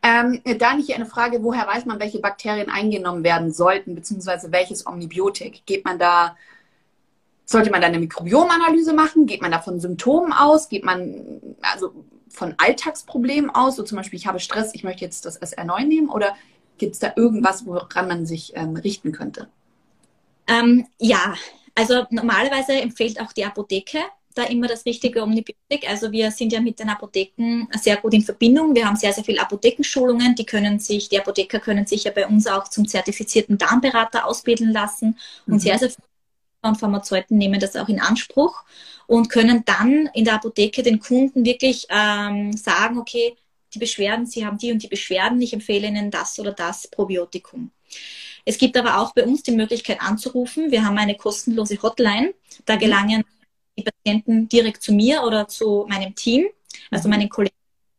[0.04, 4.86] Ähm, dann hier eine Frage, woher weiß man, welche Bakterien eingenommen werden sollten, beziehungsweise welches
[4.86, 5.66] Omnibiotik?
[5.66, 6.38] Geht man da,
[7.46, 9.26] sollte man da eine Mikrobiomanalyse machen?
[9.26, 10.70] Geht man da von Symptomen aus?
[10.70, 11.94] Geht man, also
[12.30, 16.10] von Alltagsproblemen aus, so zum Beispiel, ich habe Stress, ich möchte jetzt das SR9 nehmen,
[16.10, 16.36] oder
[16.78, 19.48] gibt es da irgendwas, woran man sich ähm, richten könnte?
[20.48, 21.36] Ähm, ja,
[21.76, 24.00] also normalerweise empfiehlt auch die Apotheke
[24.36, 25.88] da immer das richtige Omnibiotik.
[25.88, 28.76] Also wir sind ja mit den Apotheken sehr gut in Verbindung.
[28.76, 30.36] Wir haben sehr, sehr viele Apothekenschulungen.
[30.36, 34.72] Die können sich, die Apotheker können sich ja bei uns auch zum zertifizierten Darmberater ausbilden
[34.72, 35.18] lassen.
[35.48, 35.60] Und mhm.
[35.60, 36.08] sehr, sehr viele
[36.64, 38.64] und Pharmazeuten nehmen das auch in Anspruch
[39.06, 43.36] und können dann in der Apotheke den Kunden wirklich ähm, sagen, okay,
[43.74, 47.72] die Beschwerden, Sie haben die und die Beschwerden, ich empfehle Ihnen das oder das Probiotikum.
[48.46, 50.72] Es gibt aber auch bei uns die Möglichkeit anzurufen.
[50.72, 52.34] Wir haben eine kostenlose Hotline.
[52.66, 53.24] Da gelangen
[53.78, 56.46] die Patienten direkt zu mir oder zu meinem Team,
[56.92, 57.56] also meinen Kollegen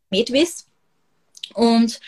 [0.09, 0.67] Medvis.
[1.53, 1.99] Und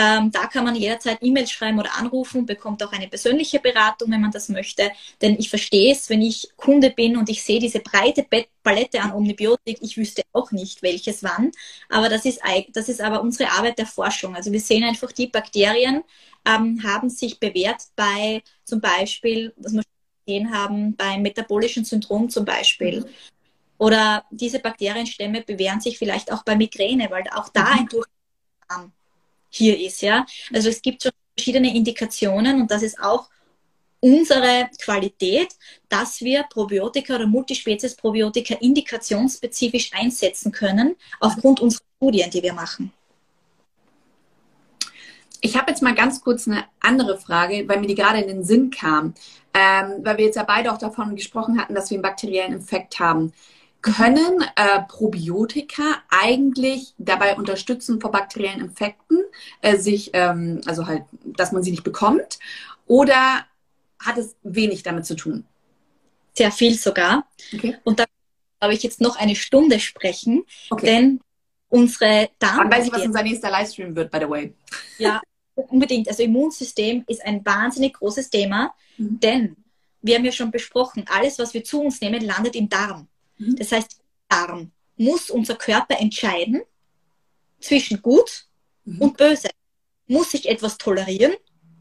[0.00, 4.20] ähm, da kann man jederzeit E-Mails schreiben oder anrufen, bekommt auch eine persönliche Beratung, wenn
[4.20, 4.92] man das möchte.
[5.20, 8.24] Denn ich verstehe es, wenn ich Kunde bin und ich sehe diese breite
[8.62, 11.50] Palette an Omnibiotik, ich wüsste auch nicht, welches wann.
[11.88, 12.40] Aber das ist,
[12.72, 14.36] das ist aber unsere Arbeit der Forschung.
[14.36, 16.04] Also wir sehen einfach, die Bakterien
[16.46, 19.82] ähm, haben sich bewährt bei zum Beispiel, was wir
[20.24, 23.00] gesehen haben, beim metabolischen Syndrom zum Beispiel.
[23.00, 23.06] Mhm.
[23.78, 27.78] Oder diese Bakterienstämme bewähren sich vielleicht auch bei Migräne, weil auch da mhm.
[27.78, 28.92] ein Durchgang
[29.50, 30.26] hier ist, ja.
[30.52, 33.28] Also es gibt schon verschiedene Indikationen und das ist auch
[34.00, 35.48] unsere Qualität,
[35.88, 42.92] dass wir Probiotika oder Multispezies-Probiotika indikationsspezifisch einsetzen können, aufgrund unserer Studien, die wir machen.
[45.40, 48.44] Ich habe jetzt mal ganz kurz eine andere Frage, weil mir die gerade in den
[48.44, 49.14] Sinn kam.
[49.54, 52.98] Ähm, weil wir jetzt ja beide auch davon gesprochen hatten, dass wir einen bakteriellen Infekt
[53.00, 53.32] haben.
[53.80, 59.22] Können äh, Probiotika eigentlich dabei unterstützen vor bakteriellen Infekten,
[59.62, 62.38] äh, sich, ähm, also halt, dass man sie nicht bekommt?
[62.86, 63.46] Oder
[64.00, 65.44] hat es wenig damit zu tun?
[66.36, 67.26] Sehr viel sogar.
[67.54, 67.76] Okay.
[67.84, 68.04] Und da
[68.60, 70.86] habe ich jetzt noch eine Stunde sprechen, okay.
[70.86, 71.20] denn
[71.68, 72.58] unsere Damen.
[72.58, 74.54] Dann weiß ich, was unser nächster Livestream wird, by the way.
[74.98, 75.20] Ja,
[75.54, 76.08] unbedingt.
[76.08, 79.20] Also Immunsystem ist ein wahnsinnig großes Thema, mhm.
[79.20, 79.56] denn
[80.02, 83.08] wir haben ja schon besprochen, alles, was wir zu uns nehmen, landet im Darm.
[83.38, 83.56] Mhm.
[83.56, 86.62] Das heißt, Darm muss unser Körper entscheiden
[87.60, 88.46] zwischen gut
[88.84, 89.00] mhm.
[89.00, 89.48] und böse.
[90.06, 91.34] Muss ich etwas tolerieren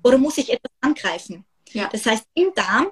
[0.04, 1.46] oder muss ich etwas angreifen?
[1.72, 1.90] Ja.
[1.90, 2.92] Das heißt, im Darm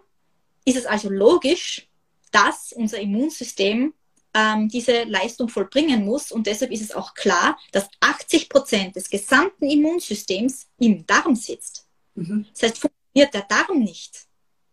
[0.66, 1.88] ist es also logisch,
[2.32, 3.94] dass unser Immunsystem
[4.34, 6.32] ähm, diese Leistung vollbringen muss.
[6.32, 11.88] Und deshalb ist es auch klar, dass 80 Prozent des gesamten Immunsystems im Darm sitzt.
[12.16, 12.46] Mhm.
[12.52, 14.26] Das heißt, funktioniert der Darm nicht,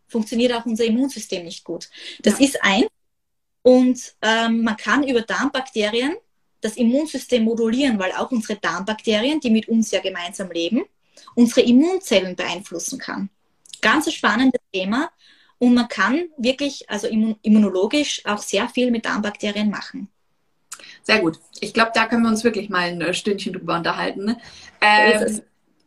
[0.09, 1.89] funktioniert auch unser Immunsystem nicht gut.
[2.23, 2.47] Das ja.
[2.47, 2.87] ist ein.
[3.63, 6.15] Und ähm, man kann über Darmbakterien
[6.61, 10.85] das Immunsystem modulieren, weil auch unsere Darmbakterien, die mit uns ja gemeinsam leben,
[11.35, 13.31] unsere Immunzellen beeinflussen kann.
[13.81, 15.11] Ganz ein spannendes Thema.
[15.59, 20.09] Und man kann wirklich, also immunologisch, auch sehr viel mit Darmbakterien machen.
[21.03, 21.39] Sehr gut.
[21.61, 24.25] Ich glaube, da können wir uns wirklich mal ein äh, Stündchen drüber unterhalten.
[24.25, 24.41] Ne?
[24.81, 25.41] Ähm,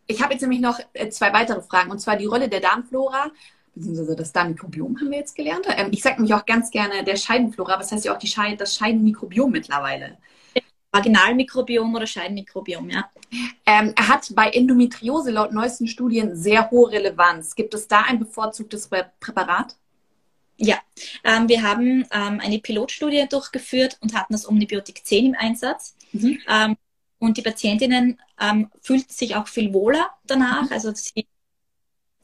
[0.07, 3.31] ich habe jetzt nämlich noch äh, zwei weitere Fragen, und zwar die Rolle der Darmflora,
[3.75, 5.67] beziehungsweise das Darmmikrobiom haben wir jetzt gelernt.
[5.69, 8.59] Ähm, ich sage nämlich auch ganz gerne der Scheidenflora, was heißt ja auch die Scheid
[8.59, 10.17] das Scheidenmikrobiom mittlerweile.
[10.91, 13.09] Vaginalmikrobiom oder Scheidenmikrobiom, ja.
[13.65, 17.55] Ähm, er hat bei Endometriose laut neuesten Studien sehr hohe Relevanz.
[17.55, 18.87] Gibt es da ein bevorzugtes
[19.19, 19.75] Präparat?
[20.57, 20.77] Ja,
[21.25, 25.97] ähm, wir haben ähm, eine Pilotstudie durchgeführt und hatten das Omnibiotik 10 im Einsatz.
[26.13, 26.39] Mhm.
[26.47, 26.77] Ähm,
[27.19, 30.63] und die Patientinnen ähm, fühlten sich auch viel wohler danach.
[30.63, 30.71] Mhm.
[30.71, 31.27] Also sie,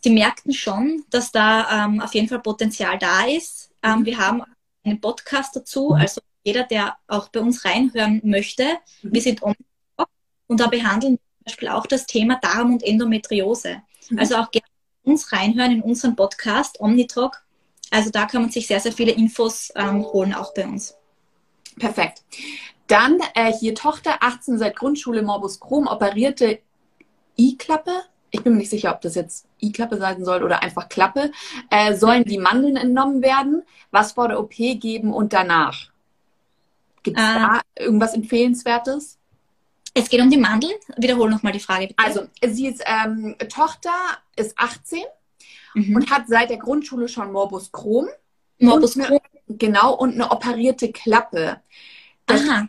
[0.04, 3.72] sie merkten schon, dass da ähm, auf jeden Fall Potenzial da ist.
[3.84, 4.06] Mhm.
[4.06, 4.44] Wir haben
[4.84, 6.02] einen Podcast dazu, mhm.
[6.02, 8.64] also jeder, der auch bei uns reinhören möchte,
[9.02, 9.14] mhm.
[9.14, 10.10] wir sind Omnitalk
[10.48, 13.82] und da behandeln wir zum Beispiel auch das Thema Darm und Endometriose.
[14.10, 14.20] Mhm.
[14.20, 14.68] Also auch gerne
[15.04, 17.44] uns reinhören in unseren Podcast Omnitalk.
[17.90, 20.96] Also da kann man sich sehr, sehr viele Infos ähm, holen, auch bei uns.
[21.78, 22.24] Perfekt.
[22.88, 26.60] Dann äh, hier Tochter 18 seit Grundschule Morbus Crohn operierte
[27.38, 28.04] I-Klappe.
[28.32, 31.32] Ich bin mir nicht sicher, ob das jetzt I-Klappe sein soll oder einfach Klappe.
[31.70, 33.64] Äh, sollen die Mandeln entnommen werden?
[33.92, 35.90] Was vor der OP geben und danach?
[37.04, 39.18] Gibt es äh, da irgendwas Empfehlenswertes?
[39.94, 40.74] Es geht um die Mandeln.
[40.98, 41.88] Wiederhole nochmal die Frage.
[41.88, 42.04] Bitte.
[42.04, 43.92] Also, sie ist ähm, Tochter,
[44.36, 45.02] ist 18
[45.74, 45.96] mhm.
[45.96, 48.08] und hat seit der Grundschule schon Morbus Crohn.
[48.60, 49.20] Morbus Crohn.
[49.48, 51.60] Genau, und eine operierte Klappe.
[52.26, 52.68] Das, Aha.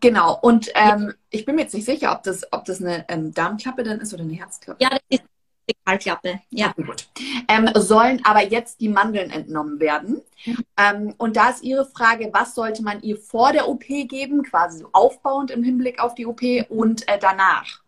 [0.00, 3.32] Genau, und ähm, ich bin mir jetzt nicht sicher, ob das, ob das eine ähm,
[3.32, 4.82] Darmklappe dann ist oder eine Herzklappe.
[4.82, 5.22] Ja, das ist
[5.68, 6.72] Fäkalklappe, ja.
[6.72, 7.08] Gut.
[7.48, 10.22] Ähm, sollen aber jetzt die Mandeln entnommen werden.
[10.44, 10.64] Mhm.
[10.76, 14.78] Ähm, und da ist Ihre Frage, was sollte man ihr vor der OP geben, quasi
[14.78, 17.82] so aufbauend im Hinblick auf die OP und äh, danach?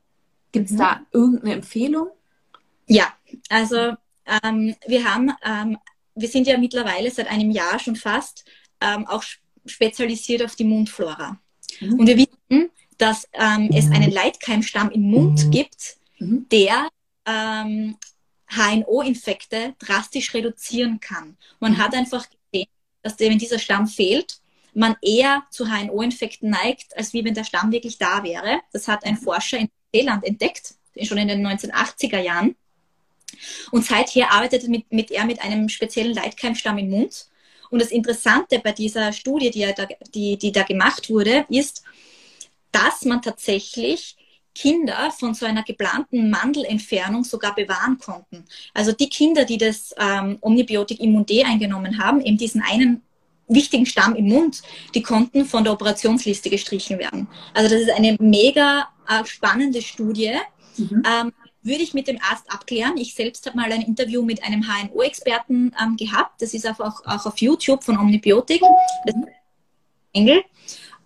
[0.52, 0.78] Gibt es mhm.
[0.78, 2.08] da irgendeine Empfehlung?
[2.86, 3.06] Ja,
[3.48, 3.94] also
[4.42, 5.78] ähm, wir haben, ähm,
[6.14, 8.44] wir sind ja mittlerweile seit einem Jahr schon fast
[8.80, 9.22] ähm, auch
[9.66, 11.38] spezialisiert auf die Mundflora.
[11.80, 12.00] Mhm.
[12.00, 15.50] Und wir wissen, dass ähm, es einen Leitkeimstamm im Mund mhm.
[15.50, 16.46] gibt, mhm.
[16.50, 16.88] der
[17.26, 17.96] ähm,
[18.48, 21.36] HNO-Infekte drastisch reduzieren kann.
[21.60, 22.68] Man hat einfach gesehen,
[23.02, 24.40] dass wenn dieser Stamm fehlt,
[24.74, 28.60] man eher zu HNO-Infekten neigt, als wie wenn der Stamm wirklich da wäre.
[28.72, 32.56] Das hat ein Forscher in Neuseeland entdeckt, schon in den 1980er Jahren.
[33.70, 37.26] Und seither arbeitet mit, mit er mit einem speziellen Leitkeimstamm im Mund.
[37.70, 41.84] Und das Interessante bei dieser Studie, die, da, die, die da gemacht wurde, ist,
[42.72, 44.16] dass man tatsächlich
[44.54, 48.44] Kinder von so einer geplanten Mandelentfernung sogar bewahren konnten.
[48.74, 53.02] Also die Kinder, die das ähm, Omnibiotik Immun D eingenommen haben, eben diesen einen
[53.48, 54.62] wichtigen Stamm im Mund,
[54.94, 57.28] die konnten von der Operationsliste gestrichen werden.
[57.54, 60.34] Also das ist eine mega äh, spannende Studie.
[60.76, 61.02] Mhm.
[61.06, 61.32] Ähm,
[61.62, 62.96] würde ich mit dem Arzt abklären.
[62.96, 66.40] Ich selbst habe mal ein Interview mit einem HNO-Experten ähm, gehabt.
[66.40, 68.62] Das ist auch, auch auf YouTube von Omnibiotik.
[70.12, 70.42] Engel.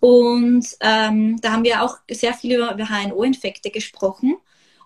[0.04, 4.36] Und ähm, da haben wir auch sehr viel über HNO-Infekte gesprochen.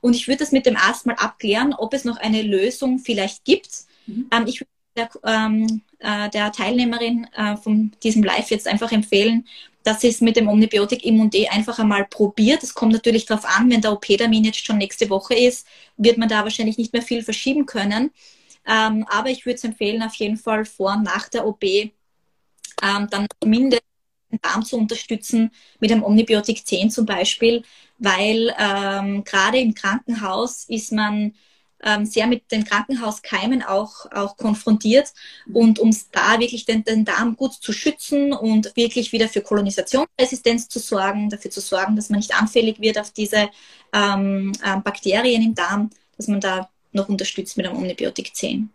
[0.01, 3.45] Und ich würde das mit dem Arzt mal abklären, ob es noch eine Lösung vielleicht
[3.45, 3.69] gibt.
[4.07, 4.29] Mhm.
[4.31, 9.45] Ähm, ich würde der, ähm, äh, der Teilnehmerin äh, von diesem Live jetzt einfach empfehlen,
[9.83, 12.63] dass sie es mit dem Omnibiotik Immun D einfach einmal probiert.
[12.63, 15.67] Es kommt natürlich darauf an, wenn der OP-Termin jetzt schon nächste Woche ist,
[15.97, 18.13] wird man da wahrscheinlich nicht mehr viel verschieben können.
[18.65, 21.91] Ähm, aber ich würde es empfehlen, auf jeden Fall vor und nach der OP ähm,
[23.11, 23.88] dann mindestens
[24.31, 25.51] den Darm zu unterstützen
[25.81, 27.63] mit einem Omnibiotik 10 zum Beispiel,
[27.99, 31.35] weil ähm, gerade im Krankenhaus ist man
[31.83, 35.13] ähm, sehr mit den Krankenhauskeimen auch, auch konfrontiert.
[35.53, 40.69] Und um da wirklich den, den Darm gut zu schützen und wirklich wieder für Kolonisationsresistenz
[40.69, 43.49] zu sorgen, dafür zu sorgen, dass man nicht anfällig wird auf diese
[43.93, 48.71] ähm, äh, Bakterien im Darm, dass man da noch unterstützt mit einem Omnibiotik 10.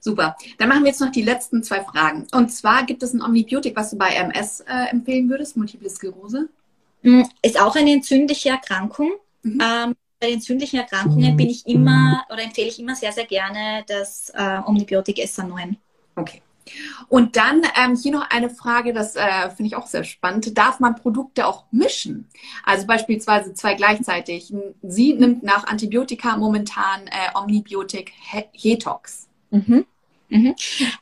[0.00, 0.36] Super.
[0.58, 2.26] Dann machen wir jetzt noch die letzten zwei Fragen.
[2.32, 6.48] Und zwar gibt es ein Omnibiotik, was du bei MS äh, empfehlen würdest, Multiple Sklerose?
[7.02, 9.12] Mm, ist auch eine entzündliche Erkrankung.
[9.42, 9.58] Mhm.
[9.62, 14.30] Ähm, bei entzündlichen Erkrankungen bin ich immer oder empfehle ich immer sehr, sehr gerne das
[14.34, 15.76] äh, Omnibiotik SA9.
[16.16, 16.42] Okay.
[17.08, 20.56] Und dann ähm, hier noch eine Frage, das äh, finde ich auch sehr spannend.
[20.56, 22.28] Darf man Produkte auch mischen?
[22.64, 24.52] Also beispielsweise zwei gleichzeitig.
[24.82, 28.12] Sie nimmt nach Antibiotika momentan äh, Omnibiotik
[28.52, 29.29] Hetox.
[29.50, 29.86] Mhm.
[30.28, 30.54] Mhm.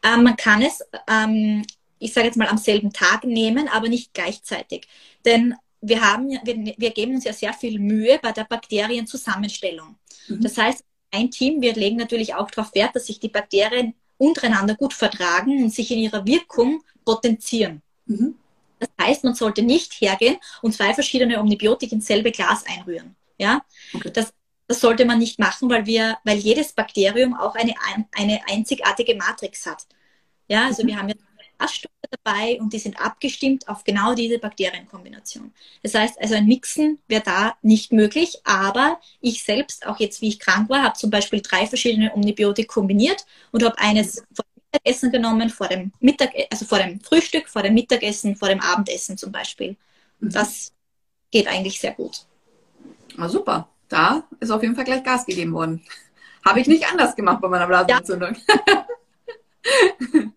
[0.03, 1.65] Ähm, man kann es, ähm,
[1.99, 4.89] ich sage jetzt mal, am selben Tag nehmen, aber nicht gleichzeitig.
[5.25, 9.97] Denn wir, haben, wir, wir geben uns ja sehr viel Mühe bei der Bakterienzusammenstellung.
[10.29, 10.41] Mhm.
[10.43, 14.75] Das heißt, ein Team, wir legen natürlich auch darauf Wert, dass sich die Bakterien untereinander
[14.75, 17.83] gut vertragen und sich in ihrer Wirkung potenzieren.
[18.07, 18.35] Mhm.
[18.79, 23.17] Das heißt, man sollte nicht hergehen und zwei verschiedene Omnibiotik ins selbe Glas einrühren.
[23.39, 23.63] Ja?
[23.95, 24.11] Okay.
[24.13, 24.33] Das
[24.69, 27.75] das sollte man nicht machen, weil wir, weil jedes Bakterium auch eine,
[28.12, 29.87] eine einzigartige Matrix hat.
[30.47, 30.89] Ja, also mhm.
[30.89, 31.14] wir haben ja
[31.59, 35.53] Ballaststoffe dabei und die sind abgestimmt auf genau diese Bakterienkombination.
[35.83, 40.28] Das heißt, also ein Mixen wäre da nicht möglich, aber ich selbst, auch jetzt wie
[40.28, 44.62] ich krank war, habe zum Beispiel drei verschiedene Omnibiotik kombiniert und habe eines vor dem
[44.70, 49.16] Mittagessen genommen, vor dem Mittag, also vor dem Frühstück, vor dem Mittagessen, vor dem Abendessen
[49.16, 49.78] zum Beispiel.
[50.20, 50.31] Mhm.
[50.31, 50.74] Das
[51.31, 52.27] geht eigentlich sehr gut.
[53.16, 55.82] Ah, super da ist auf jeden Fall gleich Gas gegeben worden.
[56.44, 58.36] Habe ich nicht anders gemacht bei meiner Blasenentzündung.
[58.47, 58.86] Ja.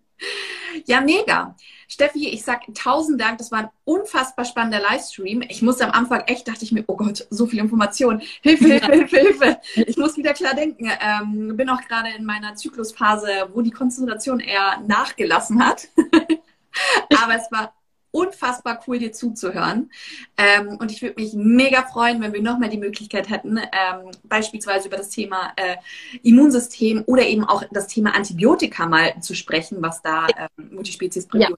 [0.86, 1.56] ja, mega.
[1.88, 3.38] Steffi, ich sag tausend Dank.
[3.38, 5.42] Das war ein unfassbar spannender Livestream.
[5.42, 8.22] Ich musste am Anfang echt, dachte ich mir, oh Gott, so viel Information.
[8.42, 9.58] Hilfe, Hilfe, Hilfe, Hilfe.
[9.76, 10.90] Ich muss wieder klar denken.
[11.02, 15.90] Ähm, bin auch gerade in meiner Zyklusphase, wo die Konzentration eher nachgelassen hat.
[17.22, 17.74] Aber es war
[18.12, 19.90] unfassbar cool, dir zuzuhören.
[20.38, 24.88] Ähm, und ich würde mich mega freuen, wenn wir nochmal die Möglichkeit hätten, ähm, beispielsweise
[24.88, 25.78] über das Thema äh,
[26.22, 31.58] Immunsystem oder eben auch das Thema Antibiotika mal zu sprechen, was da ähm, Multispezies-Präbiotika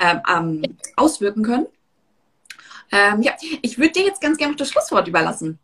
[0.00, 0.22] ja.
[0.28, 0.62] Ähm,
[0.96, 1.66] auswirken können.
[2.90, 3.32] Ähm, ja,
[3.62, 5.58] ich würde dir jetzt ganz gerne noch das Schlusswort überlassen.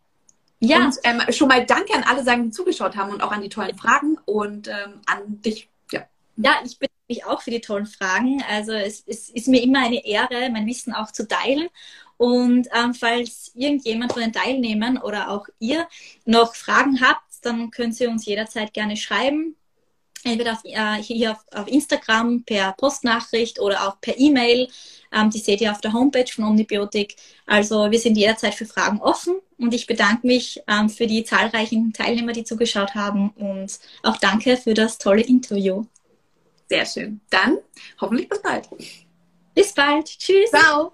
[0.61, 0.87] Ja.
[0.87, 3.77] Und ähm, schon mal danke an alle die zugeschaut haben und auch an die tollen
[3.79, 4.69] Fragen und
[5.07, 5.69] an dich.
[5.93, 6.03] Ja.
[6.37, 8.43] Ja, ich bin mich auch für die tollen Fragen.
[8.49, 11.69] Also es, es ist mir immer eine Ehre, mein Wissen auch zu teilen.
[12.17, 15.89] Und ähm, falls irgendjemand von den Teilnehmern oder auch ihr
[16.25, 19.55] noch Fragen habt, dann könnt ihr uns jederzeit gerne schreiben.
[20.25, 24.69] Entweder auf, äh, hier auf, auf, Instagram per Postnachricht oder auch per E-Mail.
[25.13, 27.15] Ähm, die seht ihr auf der Homepage von Omnibiotik.
[27.47, 31.93] Also wir sind jederzeit für Fragen offen und ich bedanke mich ähm, für die zahlreichen
[31.93, 35.85] Teilnehmer, die zugeschaut haben und auch danke für das tolle Interview.
[36.69, 37.21] Sehr schön.
[37.31, 37.59] Dann
[38.01, 38.69] hoffentlich bis bald.
[39.55, 40.07] Bis bald.
[40.07, 40.51] Tschüss.
[40.51, 40.93] Ciao.